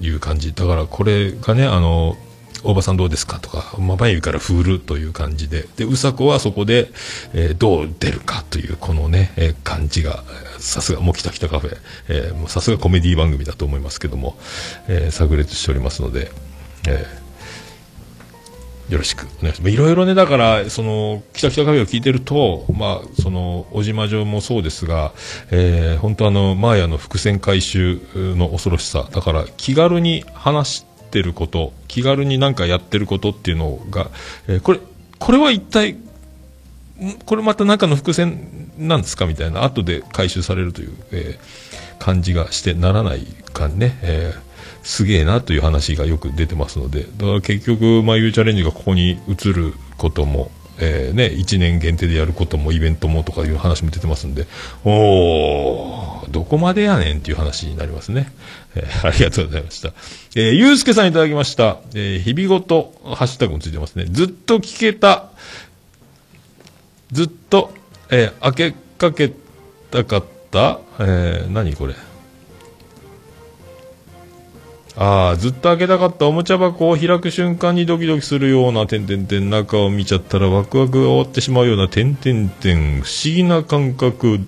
[0.00, 2.16] いう感じだからこれがねあの
[2.62, 6.90] 大場さんどうですかとか、まあ、眉から振るという感じで、で、うさこはそこで、
[7.32, 10.24] えーどう出るかという、このね、えー感じが、
[10.58, 11.76] さすが、もうきたきたカフェ、
[12.08, 14.36] えーさすがコメディ番組だと思いますけども、
[14.88, 16.30] えー炸裂しておりますので、
[16.88, 17.28] えー
[18.92, 19.70] よろしくお願いします。
[19.70, 25.12] いろいろね、だから、その、北北カフェを聞いてると、まあ、その、小島城もそうですが、
[25.50, 34.08] えー本当あの、マーヤの伏線回収の恐ろしさ、だから、気軽に話してること、気軽になんかやってることっていうのが、
[34.48, 34.80] えーこれ、
[35.18, 35.96] これは一体、
[37.26, 44.48] これまた中の伏線なんですかみたいな、後で回収されるという、えー感じがしてならない感ね、えー
[44.84, 54.46] すげえなという話がよく出てますので、だから結局、まあ、ゆチャレンジがここに移ることも、えーね、1年限定でやることもイベントもとかいう話も出てますんで、
[54.84, 58.32] おー、どこまでやねんっていう話になりますね。
[58.76, 59.88] えーありがとうございました。
[60.36, 61.78] えー、ゆうすけさんいただきました。
[61.94, 64.06] えー日々ごと、ハッシュタグもついてますね。
[64.10, 65.30] ずっと聞けた、
[67.12, 67.74] ずっと、
[68.10, 69.32] えー開けかけ
[69.90, 71.94] たかった、えー何これ？
[75.00, 79.48] ああ、ずっと開けたかったおもちゃ箱を開く瞬間にドキドキするような、点々点。
[79.48, 83.02] 中を見ちゃったらワクワクが終わってしまうような、点々点。
[83.02, 84.40] 不思議な感覚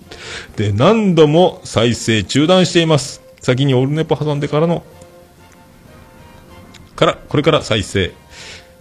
[0.57, 3.23] で何度も再生中断しています。
[3.41, 4.83] 先にオルネポ挟んでからの、
[6.97, 8.11] から、これから再生、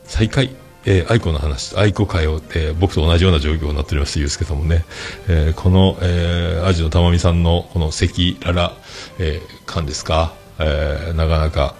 [0.05, 0.49] 再開、
[0.91, 4.85] えー、愛子の話、愛子会を、えー僕と同じような状況になっております、ゆうすけさんもね、
[5.27, 8.07] えーこの、えー、アジのたまみさんの、この赤
[8.43, 8.77] 裸々、
[9.19, 11.75] えー、感ですか、えーなかなか、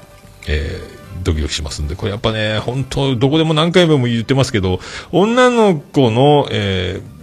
[0.48, 4.80] えードキドキしますんで、これやっぱね、本当どこでも何回も言ってますけど、
[5.12, 7.20] 女の子の、えー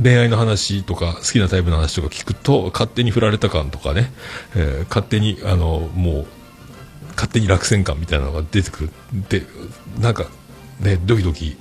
[0.00, 4.12] 恋愛の話とか好きなタイプの話とか聞くと勝手に振られた感とかね、
[4.54, 6.26] えー勝手にあのもう
[7.16, 8.90] 勝手に落選感みたいなのが出てくる。
[9.28, 9.42] で
[9.98, 10.26] なんか
[10.80, 11.56] ねドキドキ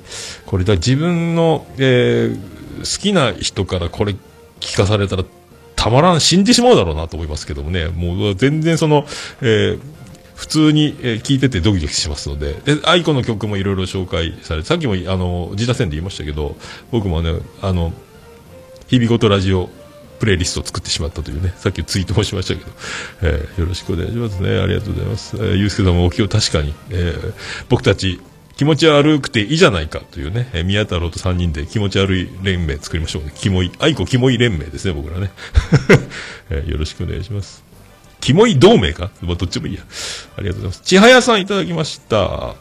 [0.45, 4.15] これだ自分の、えー好きな人からこれ
[4.59, 5.25] 聞かされたら
[5.75, 9.05] たまらん死んでしまうだろうなと思いますけどもねもう全然その、
[9.41, 9.79] えー
[10.35, 16.55] 普通に、えー聞いててドキドキしますので、で、愛子の曲もいろいろ紹介されて、さっきも、あの、自他戦で言いましたけど、
[16.91, 17.91] 僕もね、あの、
[18.85, 19.67] 日々ごとラジオ
[20.19, 22.71] プレイリストを作ってしまったというね、さっきツイートもしましたけど、
[23.23, 24.59] えーよろしくお願いしますね。
[24.59, 25.37] ありがとうございます。
[25.37, 27.33] えー、ゆうすけさんもお気を確かに、えー
[27.69, 28.21] 僕たち、
[28.57, 33.31] 気持ち悪くていいじゃないかというね、えー宮太郎と3人で気持ち悪い連盟作りましょうね。
[33.35, 35.31] キモい、愛子キモい連盟ですね、僕らね。
[36.49, 37.63] えーよろしくお願いします。
[38.19, 39.11] キモい同盟か？
[39.21, 39.81] まあ、どっちもいいや。
[40.37, 40.81] ありがとうございます。
[40.81, 42.55] ちはやさんいただきました。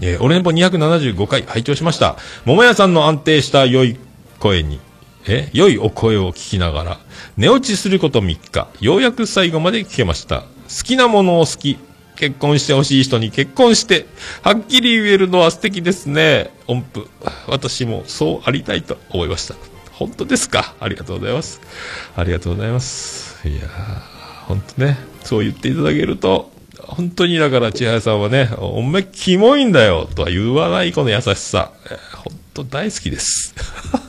[0.00, 2.16] えー、オレネポ275回拝聴しました。
[2.44, 3.96] 桃屋さんの安定した良い
[4.38, 4.80] 声に、
[5.26, 7.00] え、良いお声を聞きながら、
[7.36, 10.40] 寝落ちすること3日、ようやく最後まで聞けました。
[10.42, 11.78] 好きなものを好き、
[12.18, 14.06] 結婚してほしい人に結婚して、
[14.42, 16.50] はっきり言えるのは素敵ですね。
[16.66, 17.08] 音符。
[17.46, 19.54] 私もそうありたいと思いました。
[19.92, 20.74] 本当ですか？
[20.80, 21.60] ありがとうございます。
[22.16, 23.48] ありがとうございます。
[23.48, 23.68] いやー、
[24.46, 31.70] 本当ね、そう言っていただけると、本当にだから千早さんはね、お前キモいんだよとは言わないこの優しさ。
[31.86, 33.54] えー本当大好きです。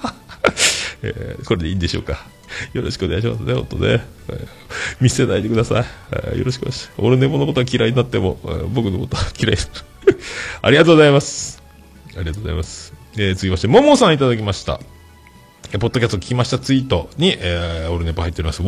[1.03, 2.25] えーこれでいいんでしょうか？
[2.73, 4.05] よろしくお願いしますね、本当ね。
[4.99, 5.85] 見せないでください。
[6.11, 6.91] えーよろしくお願いします。
[6.97, 8.39] 俺ネモのことは嫌いになっても、
[8.73, 10.17] 僕のことは嫌いになる。
[10.61, 11.61] ありがとうございます。
[12.15, 12.93] ありがとうございます。
[13.17, 14.79] えー続きまして、ももさんいただきました。
[15.71, 18.63] えポッドキャスト聞きましたツイートに、えー、オルネポ入っております。
[18.63, 18.65] お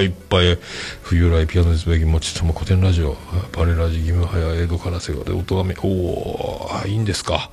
[0.00, 0.58] ー、いっぱい。
[1.02, 3.16] 冬来ピアノですべきもちとも古典ラジオ、
[3.56, 7.50] バレラジ、義務早、江戸から瀬川で音がめ、おー、いいんですか。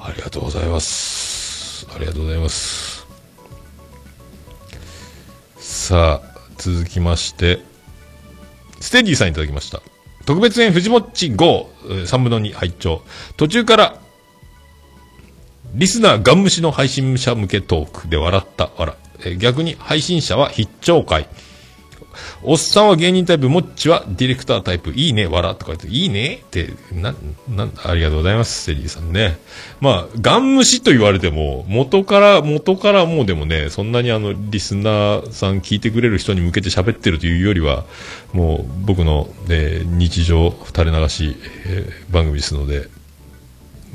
[0.00, 1.86] ありがとうございます。
[1.94, 2.95] ありがとうございます。
[5.86, 7.60] さあ、続きまして、
[8.80, 9.82] ステディさんいただきました。
[10.24, 13.02] 特別編藤もっち5、えー3分の2拝聴
[13.36, 14.00] 途中から
[15.74, 18.96] リスナーガン無視の配信者向けトークで笑った、笑。
[19.38, 21.28] 逆に配信者は必聴会。
[22.42, 27.14] おっさんは芸人タイプ、もっちはディレクタータイプ、いいね、笑って書いて、いいねって、な、
[27.48, 29.38] な、ありがとうございます、セリーさんね。
[29.80, 37.84] まあ、ガン無視と言われても、元から、元からもうでもね、そんなにあの、リスナーさん聞いてくれる人に向けて喋ってるというよりは、
[38.32, 41.36] もう僕の、え日常垂れ流し、
[41.66, 42.88] えー番組ですので、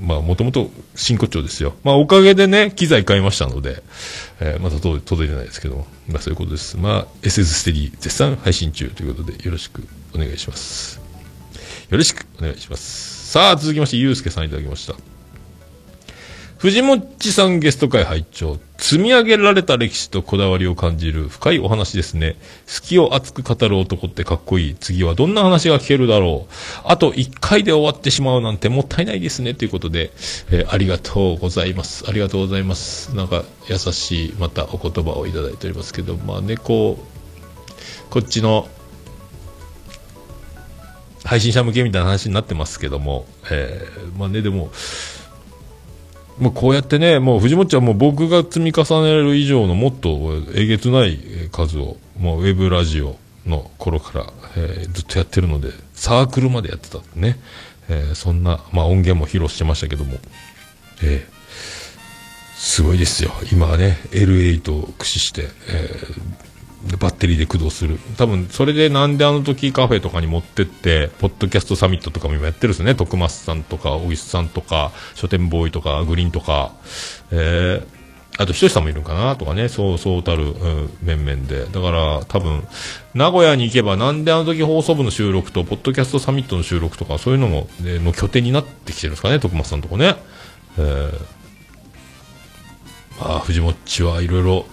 [0.01, 1.75] まあ、もともと真骨頂ですよ。
[1.83, 3.83] まあ、おかげでね、機材買いましたので、
[4.43, 6.75] えーまだ届いてないですけども、まあ、そういうことです。
[6.75, 10.99] まあ、SS ステディ絶賛配信中ということで、よろしくお願いします。
[11.89, 13.31] よろしくお願いします。
[13.31, 15.10] さあ、続きまして、ゆうすけさんいただきました。
[16.61, 22.35] 藤もっちさんゲスト会拝聴積み上げられた歴史とこだわりを感じる深いお話ですね。
[22.67, 24.75] 好きを熱く語る男ってかっこいい。
[24.75, 26.53] 次はどんな話が聞けるだろう。
[26.83, 29.55] あと1回で終わってしまうなんてもったいないですね。
[29.55, 30.11] ということで、
[30.51, 32.05] えーありがとうございます。
[32.07, 33.15] ありがとうございます。
[33.15, 38.69] なんか優しいまたお言葉をいただいておりますけど、まあね、こう、こっちの
[41.23, 44.71] 配信者向けみたいな話になってますけども、えーまあね、でも、
[46.41, 51.19] もうこうやってね、もう藤本ちゃんも僕が積み重ねる以上のもっとえげつない
[51.51, 53.15] 数を、もうウェブラジオ
[53.45, 57.39] の頃から、えーずっとやってるので、サークルまでやってたね、
[57.89, 60.17] えーそんな、まあ音源も披露してましたけども、
[61.03, 61.41] えー
[62.57, 63.31] すごいですよ。
[63.51, 66.50] 今はね、L8 を駆使して、えー
[66.99, 67.99] バッテリーで駆動する。
[68.17, 72.95] 多分、それでなんであの時カフェとかに持ってって、ポッドキャストサミットとかも今やってるんですね。
[72.95, 76.73] 徳松さんとか、小木さんとか、書店ボーイとか、グリーンとか、
[77.31, 78.01] えー、
[78.41, 81.65] あと、ひとしさんもいるんかなとかね、そうそうたる、うん、面々で。
[81.65, 82.65] だから、多分、
[83.13, 90.15] 名古屋に行けば、なんであの時放送部の収録と、ポッドキャストサミットの収録とか、そういうのも、ね、の拠点になってきてるんですかね、徳松さんとこね。
[90.77, 91.11] えー、
[93.19, 94.65] まあ、藤もっちはいろいろ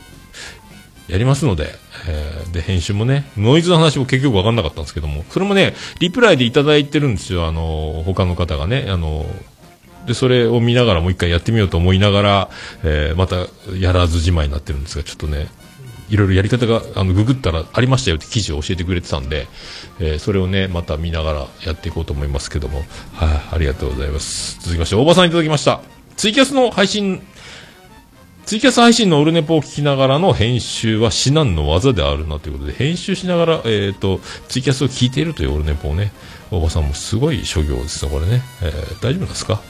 [1.08, 1.74] やりますので、
[2.06, 9.26] えーで、編集もね、ノイズの話も結局分かんなかったんですけども、それもね、リプライでいただいてるんですよ、あの、他の方がね、あの、
[10.06, 12.50] で、それを見ながらもう一回やってみようと思いながら、
[12.84, 13.46] えーまた
[13.78, 15.48] やらずじまいになってるんですが、ちょっとね、
[16.08, 19.46] いろいろやり方が、あの、ググったらありましたよって記事を教えてくれてたんで、
[20.00, 22.78] えーそれをね、また見ながらやっていこうと思いますけども、
[23.12, 24.58] はい、ありがとうございます。
[24.60, 25.80] 続きまして、大場さんいただきました。
[26.16, 27.22] ツイキャスの配信、
[28.48, 36.12] ツイキャス配信のオルネポを聞きながらの編集は至難の技であるなということで、編集しながら、えっ、と、ツイキャスを聞いているというオルネポをね、
[36.50, 38.42] 大場さんもすごい諸行ですね、これね。
[38.62, 39.60] えー大丈夫なんですか、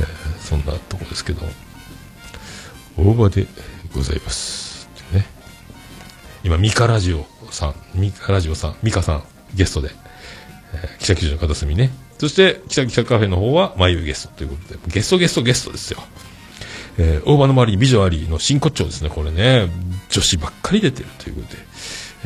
[0.00, 1.42] えーそんなとこですけど、
[2.98, 3.46] 大場で
[3.94, 4.88] ございます。
[5.12, 5.24] ね、
[6.42, 9.24] 今、ミカラジオさん、ミカラジオさん、ミカさん、
[9.54, 9.90] ゲストで、
[10.74, 11.92] えー、記者記事の片隅ね。
[12.18, 16.02] そして、記者記者カフェの方は、眉ゲストということで、ゲストゲストゲストですよ。
[16.98, 19.68] えー大場の周りに美女ありの真骨頂ですね、これね。
[20.10, 21.62] 女子ばっかり出てるということで、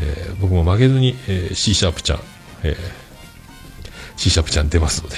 [0.00, 2.20] えー僕も負けずに、えー C シャープちゃん、
[2.62, 2.76] えー
[4.16, 5.16] C シャープちゃん出ますので、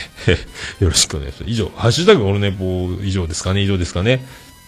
[0.79, 1.51] よろしくお願いします。
[1.51, 4.25] 以上、ハッシュタグオルネポ以上ですかね、以上ですかね。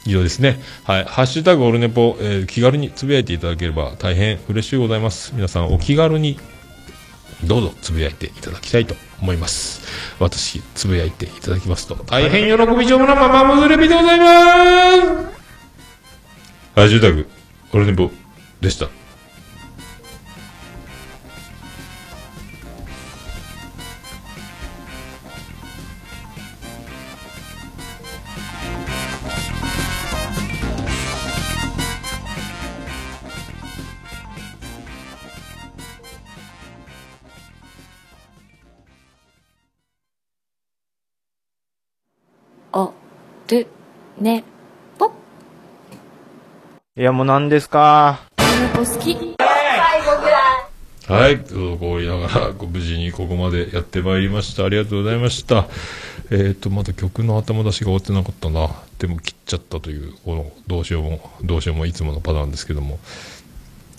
[0.06, 0.60] 以上ですね。
[0.82, 1.04] はい。
[1.04, 5.32] ハッシュタグオルネポ、えー気軽につぶやいていただければ大変嬉しいございます。
[5.34, 6.38] 皆さんお気軽に
[7.44, 9.80] どうぞつぶやいていただきたいと思います。
[10.20, 14.28] 私、つぶやいていただきますと、大変喜び上手なママモズレビでございます
[16.74, 17.26] ハッシュタグ、
[17.72, 18.10] オルネポ
[18.60, 18.88] でした。
[43.60, 43.66] る
[44.20, 44.44] ね
[44.98, 45.12] ぽ
[46.96, 48.20] いや、もう何ですか？
[48.74, 49.16] ぽ好き
[51.06, 54.64] はい、そうこう言いながら、こう無事にここまでやってまいりました。
[54.64, 55.66] ありがとうございました。
[56.30, 58.70] えっ、と、まだ曲の頭出しが終わってなかったな。
[58.98, 62.98] でも切っちゃったという、この、どうしようも、どうしようもいつものパターンですけども。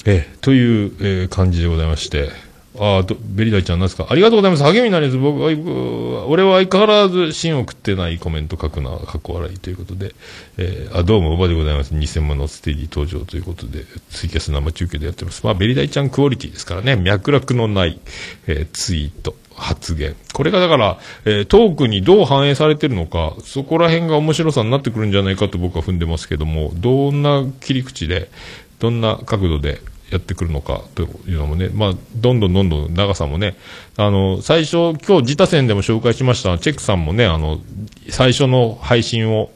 [0.05, 2.29] えーという、えー感じでございまして。
[2.77, 4.07] ああ、ベリダイちゃんなんですか？
[4.09, 4.63] ありがとうございます。
[4.63, 5.17] 励みになります。
[5.17, 10.13] 僕は、俺は相変わらず芯を食ってないコメント書くな、かっこ笑いということで。
[10.57, 11.93] えーあ、どうも、おばでございます。
[11.93, 15.45] 偽物ステディ登場ということで、ツイキャス生中継でやってます。
[15.45, 17.99] まあ、ベリダイちゃんクオリティですからね、脈絡のない、
[18.47, 20.15] えーツイート、発言。
[20.33, 28.29] これがだから、えートークにどう反映されてるのか、そこら辺が面白さになってくるんじゃないかと僕は踏んでますけども、どんな切り口で、
[28.79, 29.79] どんな角度で
[30.15, 33.55] やってくるのかというのもね、まあ、どんどんどんどん長さもね、
[33.97, 37.59] あの、最初、今日自他戦でも紹介しました、チェックさんもね、あの、
[38.09, 39.51] 最初の配信を、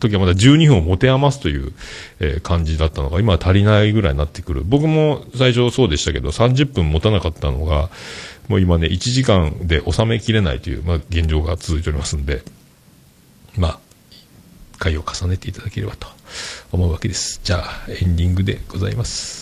[0.00, 1.72] 時はまだ12分を持て余すという、
[2.20, 4.62] えー感じだったのが、今は足りないぐらいになってくる。
[4.64, 7.90] 僕も最初そうでしたけど、30分持たなかったのが、
[8.48, 12.42] もう今ね、1時間で収めきれないという、まあ、現状が続いておりますんで、
[13.56, 13.78] まあ、
[14.82, 16.08] 回を重ねていただければと
[16.72, 17.40] 思うわけです。
[17.44, 19.41] じゃあ、エンディングでございます。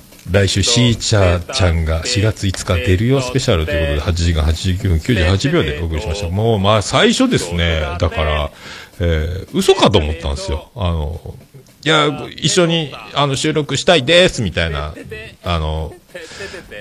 [0.29, 3.21] 来週、シーチャーちゃんが4月5日出るよ。
[3.21, 6.29] スペシャルということで、8時間89分98秒でお送りしました。
[6.29, 8.51] もう、まあ、最初ですね、だから、
[8.99, 10.69] えー嘘かと思ったんですよ。
[10.75, 11.35] あの、
[11.83, 14.93] いや、一緒に、あの、収録したいです、みたいな、
[15.43, 15.93] あの、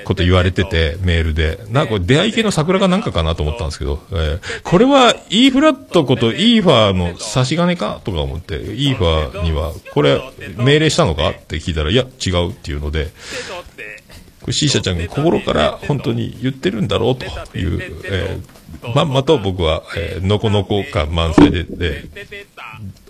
[0.04, 1.58] こと言われてて、メールで。
[1.70, 10.20] なんか出会い系の桜かなんかかなと思ったんですけど、えーこれは E フラットこと E ファーの差し金かとか思って、E ファーには、これ
[10.56, 13.10] 命令したのかって聞いたら、いや、違うっていうので、
[14.40, 17.24] これ C 社ちゃんが心から本当に言ってるんだろうと
[17.58, 18.60] いう、えー
[18.94, 22.04] まんまと僕は、えーのこのこ感満載で、で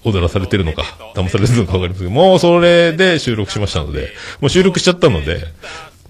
[0.04, 0.82] 踊らされてるのか、
[1.14, 5.44] 騙されてるのかわかりませんけど、もうそれで収録しましたので、もう収録しちゃったので、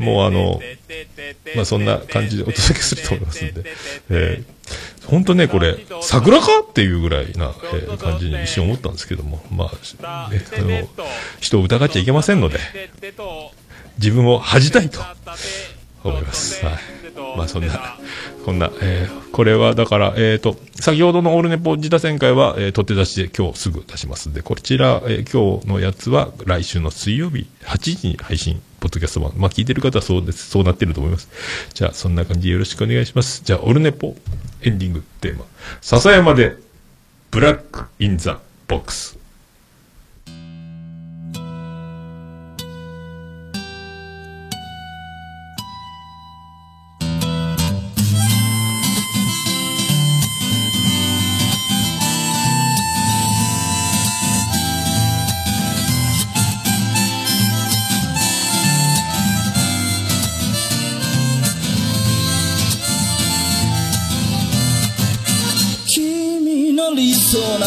[0.01, 0.61] もうあの、
[1.55, 3.65] まあそんな感じでお届けすると思いますんで、
[4.11, 10.89] えー、本当ね、これ、桜かっていうぐらいな、えー感じに一瞬思ったんですけども、まあ、ね、あの、
[11.41, 12.59] 人を疑っちゃいけませんので、
[13.99, 15.01] 自分を恥じたいと。
[16.05, 16.65] 思います。
[16.65, 16.75] はい。
[17.37, 17.97] まあそんな、
[18.45, 29.33] こんな、えーこれはだから、えっ、と、先ほどのオールネポ自他旋回は、えー取って出しで今日すぐ出しますんで、こちら、えー今日のやつは来週の水曜日8時に配信、ポッドキャスト版。
[29.37, 31.29] まあ聞いてる方はそうです、そうなってると思います。
[31.75, 33.43] じゃあそんな感じでよろしくお願いします。
[33.45, 34.17] じゃあ、オールネポ
[34.63, 35.45] エンディングテーマ、
[35.81, 36.57] 笹山で、
[37.31, 39.20] ブラックインザボックス。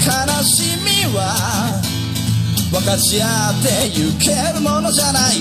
[0.00, 0.08] 悲
[0.42, 1.76] しみは
[2.72, 5.36] 別かち合ってゆけるものじゃない。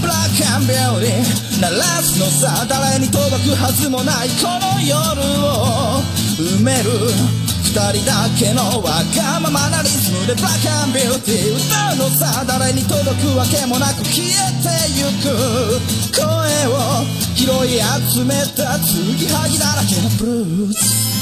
[0.00, 6.00] ブラックアンビューティー鳴らすのさ誰に届くはずもないこの夜を
[6.38, 6.88] 埋める
[7.66, 10.34] 二人だけのわがままなリズムで。
[10.34, 14.30] ブラックアンビューティー歌うのさ誰に届くわけもなく消え
[14.62, 15.36] てゆく。
[16.16, 16.24] 声
[16.72, 17.04] を
[17.36, 21.21] 拾い集めた継ぎはぎだらけのブルース。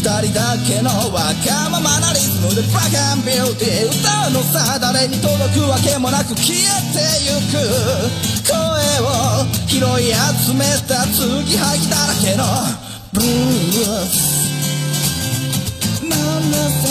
[0.00, 7.60] 人だけのわがままなリズムでブラックアンビューティー歌うのさ誰に届くわけもなく消えてゆく
[8.48, 8.56] 声
[9.04, 10.08] を拾い
[10.40, 12.44] 集めた継ぎはぎだらけの
[13.12, 14.40] ブルース。
[16.08, 16.90] ななさ。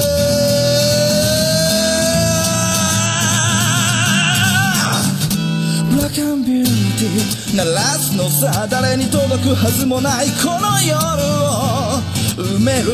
[6.11, 10.99] ブラックアンビューティー鳴らすのさ誰に届くはずもないこの夜
[11.39, 12.03] を。
[12.35, 12.91] 埋める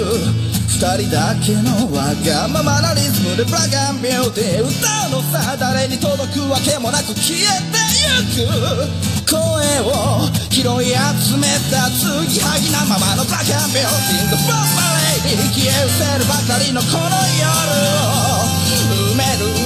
[0.70, 7.42] 二人だけのわがままなリズムでブラックアンビューティー歌うのさ誰に届くわけもなく消え
[7.74, 7.82] て
[8.38, 9.26] ゆく。
[9.26, 9.42] 声
[9.82, 14.94] を拾い集めた継ぎはぎなままのブラックアンビューティー The Boss My
[15.26, 17.50] Lady 消え失せるばかりのこの夜
[18.14, 18.46] を。
[19.10, 19.57] 埋める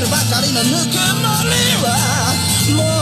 [0.00, 1.86] るばかりのぬくもりは
[2.76, 2.95] もう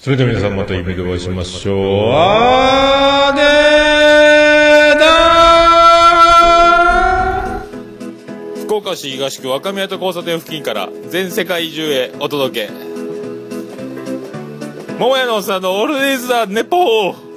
[0.00, 1.76] それでは皆さんまた夢でお会いしましょう。
[2.14, 4.98] あーねー。
[8.58, 12.72] だ福岡市東区若宮と交差点付近から全世界中へお届け。
[14.98, 17.29] 桃屋のおっさんのオールディーズ・ザ・ネポー。